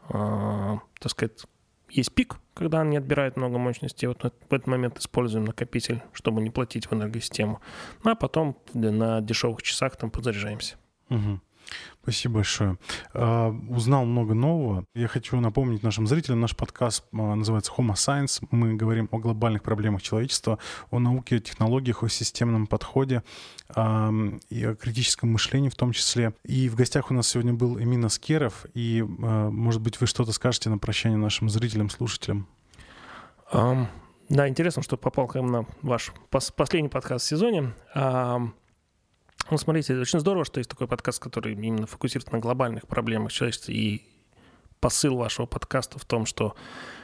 так 0.08 0.80
сказать, 1.08 1.44
есть 1.88 2.12
пик, 2.12 2.36
когда 2.54 2.80
они 2.80 2.96
отбирают 2.96 3.36
много 3.36 3.58
мощности. 3.58 4.06
Вот 4.06 4.22
в 4.22 4.52
этот 4.52 4.66
момент 4.66 4.98
используем 4.98 5.44
накопитель, 5.44 6.02
чтобы 6.12 6.40
не 6.40 6.50
платить 6.50 6.86
в 6.86 6.94
энергосистему. 6.94 7.60
Ну, 8.02 8.10
а 8.10 8.14
потом 8.14 8.56
на 8.72 9.20
дешевых 9.20 9.62
часах 9.62 9.96
там 9.96 10.10
подзаряжаемся. 10.10 10.76
Угу. 11.10 11.40
Спасибо 12.02 12.34
большое. 12.34 12.78
Uh, 13.14 13.68
узнал 13.68 14.04
много 14.04 14.34
нового. 14.34 14.84
Я 14.94 15.08
хочу 15.08 15.40
напомнить 15.40 15.82
нашим 15.82 16.06
зрителям, 16.06 16.40
наш 16.40 16.54
подкаст 16.54 17.04
uh, 17.12 17.34
называется 17.34 17.72
Homo 17.76 17.94
Science. 17.94 18.46
Мы 18.50 18.74
говорим 18.74 19.08
о 19.10 19.18
глобальных 19.18 19.62
проблемах 19.62 20.02
человечества, 20.02 20.58
о 20.90 20.98
науке, 20.98 21.36
о 21.36 21.40
технологиях, 21.40 22.02
о 22.02 22.08
системном 22.08 22.66
подходе 22.66 23.22
uh, 23.70 24.42
и 24.50 24.64
о 24.64 24.74
критическом 24.74 25.32
мышлении 25.32 25.70
в 25.70 25.76
том 25.76 25.92
числе. 25.92 26.34
И 26.44 26.68
в 26.68 26.74
гостях 26.74 27.10
у 27.10 27.14
нас 27.14 27.28
сегодня 27.28 27.54
был 27.54 27.78
Эмин 27.78 28.04
Аскеров. 28.04 28.66
И, 28.74 29.02
может 29.02 29.80
быть, 29.80 30.00
вы 30.00 30.06
что-то 30.06 30.32
скажете 30.32 30.70
на 30.70 30.78
прощание 30.78 31.18
нашим 31.18 31.48
зрителям, 31.48 31.88
слушателям? 31.88 32.46
Um, 33.52 33.86
да, 34.28 34.48
интересно, 34.48 34.82
что 34.82 34.96
попал 34.96 35.26
к 35.26 35.34
нам 35.34 35.46
на 35.46 35.66
ваш 35.82 36.12
пос- 36.30 36.52
последний 36.54 36.88
подкаст 36.88 37.24
в 37.24 37.28
сезоне. 37.28 37.72
Um, 37.94 38.52
ну, 39.50 39.58
смотрите, 39.58 39.98
очень 39.98 40.20
здорово, 40.20 40.44
что 40.44 40.58
есть 40.58 40.70
такой 40.70 40.88
подкаст, 40.88 41.22
который 41.22 41.52
именно 41.52 41.86
фокусируется 41.86 42.32
на 42.32 42.38
глобальных 42.38 42.86
проблемах 42.86 43.32
человечества. 43.32 43.72
И 43.72 44.02
посыл 44.80 45.16
вашего 45.16 45.46
подкаста 45.46 45.98
в 45.98 46.04
том, 46.04 46.26
что, 46.26 46.54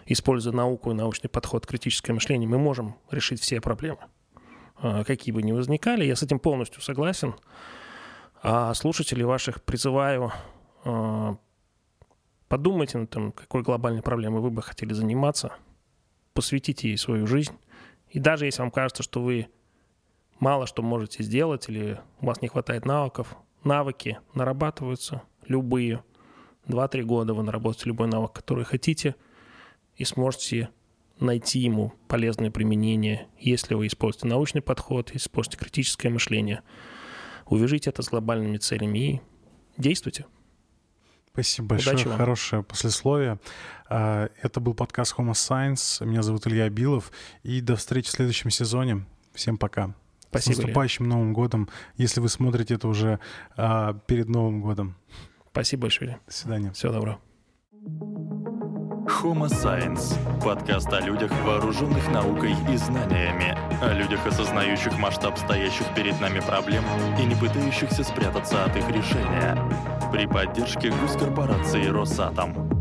используя 0.07 0.53
науку 0.53 0.91
и 0.91 0.95
научный 0.95 1.29
подход, 1.29 1.67
критическое 1.67 2.13
мышление, 2.13 2.49
мы 2.49 2.59
можем 2.59 2.97
решить 3.11 3.41
все 3.41 3.61
проблемы, 3.61 3.99
а, 4.77 5.05
какие 5.05 5.35
бы 5.35 5.43
ни 5.43 5.53
возникали. 5.53 6.05
Я 6.05 6.17
с 6.17 6.23
этим 6.23 6.39
полностью 6.39 6.83
согласен. 6.83 7.35
А 8.43 8.73
слушателей 8.75 9.25
ваших 9.25 9.63
призываю 9.63 10.33
а, 10.85 11.37
подумайте 12.49 12.99
над 12.99 13.11
тем, 13.11 13.33
какой 13.33 13.63
глобальной 13.63 14.03
проблемой 14.03 14.43
вы 14.43 14.51
бы 14.51 14.61
хотели 14.61 14.93
заниматься, 14.93 15.53
посвятите 16.35 16.89
ей 16.89 16.99
свою 16.99 17.27
жизнь. 17.27 17.57
И 18.09 18.19
даже 18.19 18.47
если 18.47 18.61
вам 18.61 18.71
кажется, 18.71 19.03
что 19.03 19.23
вы 19.23 19.49
мало 20.41 20.67
что 20.67 20.83
можете 20.83 21.23
сделать 21.23 21.69
или 21.69 22.01
у 22.21 22.27
вас 22.27 22.43
не 22.43 22.49
хватает 22.49 22.85
навыков, 22.85 23.37
навыки 23.63 24.19
нарабатываются 24.35 25.23
любые. 25.47 26.03
2-3 26.67 27.03
года 27.03 27.35
вы 27.35 27.43
наработаете 27.43 27.89
любой 27.89 28.09
навык, 28.09 28.33
который 28.33 28.65
хотите, 28.65 29.15
и 29.97 30.05
сможете 30.05 30.71
найти 31.19 31.61
ему 31.61 31.93
полезное 32.09 32.51
применение, 32.51 33.29
если 33.39 33.75
вы 33.75 33.87
используете 33.87 34.29
научный 34.29 34.63
подход, 34.63 35.11
используете 35.15 35.59
критическое 35.59 36.09
мышление. 36.09 36.63
Увяжите 37.47 37.91
это 37.91 38.03
с 38.03 38.09
глобальными 38.09 38.57
целями 38.57 38.99
и 38.99 39.21
действуйте. 39.77 40.27
Спасибо 41.33 41.69
большое. 41.69 41.95
Удачи 41.95 42.09
вам. 42.09 42.17
Хорошее 42.17 42.63
послесловие. 42.63 43.39
А, 43.89 44.31
Это 44.43 44.61
был 44.61 44.75
подкаст 44.75 45.15
Homo 45.17 45.33
Science. 45.33 46.05
Меня 46.05 46.23
зовут 46.23 46.47
Илья 46.47 46.69
Билов. 46.69 47.13
И 47.43 47.61
до 47.61 47.77
встречи 47.77 48.09
в 48.09 48.13
следующем 48.13 48.51
сезоне. 48.51 49.05
Всем 49.35 49.59
пока. 49.59 49.95
Спасибо, 50.31 50.55
С 50.55 50.57
Илья. 50.57 50.67
наступающим 50.67 51.09
Новым 51.09 51.33
годом. 51.33 51.69
Если 51.97 52.21
вы 52.21 52.29
смотрите 52.29 52.75
это 52.75 52.89
уже 52.89 53.19
а, 53.57 53.95
перед 54.07 54.29
Новым 54.29 54.63
годом. 54.63 54.95
Спасибо 55.51 55.83
большое. 55.83 56.21
До 56.27 56.33
свидания. 56.33 56.73
Всего 56.73 56.93
доброго. 56.93 57.19
Homo 59.23 59.49
Science– 59.49 60.15
подкаст 60.45 60.91
о 60.93 61.01
людях, 61.01 61.33
вооруженных 61.45 62.09
наукой 62.13 62.55
и 62.73 62.77
знаниями, 62.77 63.59
о 63.83 63.93
людях, 63.93 64.25
осознающих 64.27 64.97
масштаб 64.99 65.37
стоящих 65.37 65.93
перед 65.95 66.19
нами 66.21 66.41
проблем 66.41 66.85
и 67.19 67.25
не 67.25 67.35
пытающихся 67.35 68.05
спрятаться 68.05 68.65
от 68.65 68.77
их 68.77 68.89
решения. 68.89 69.59
При 70.13 70.27
поддержке 70.27 70.91
госкорпорации 70.91 71.87
«Росатом». 71.87 72.80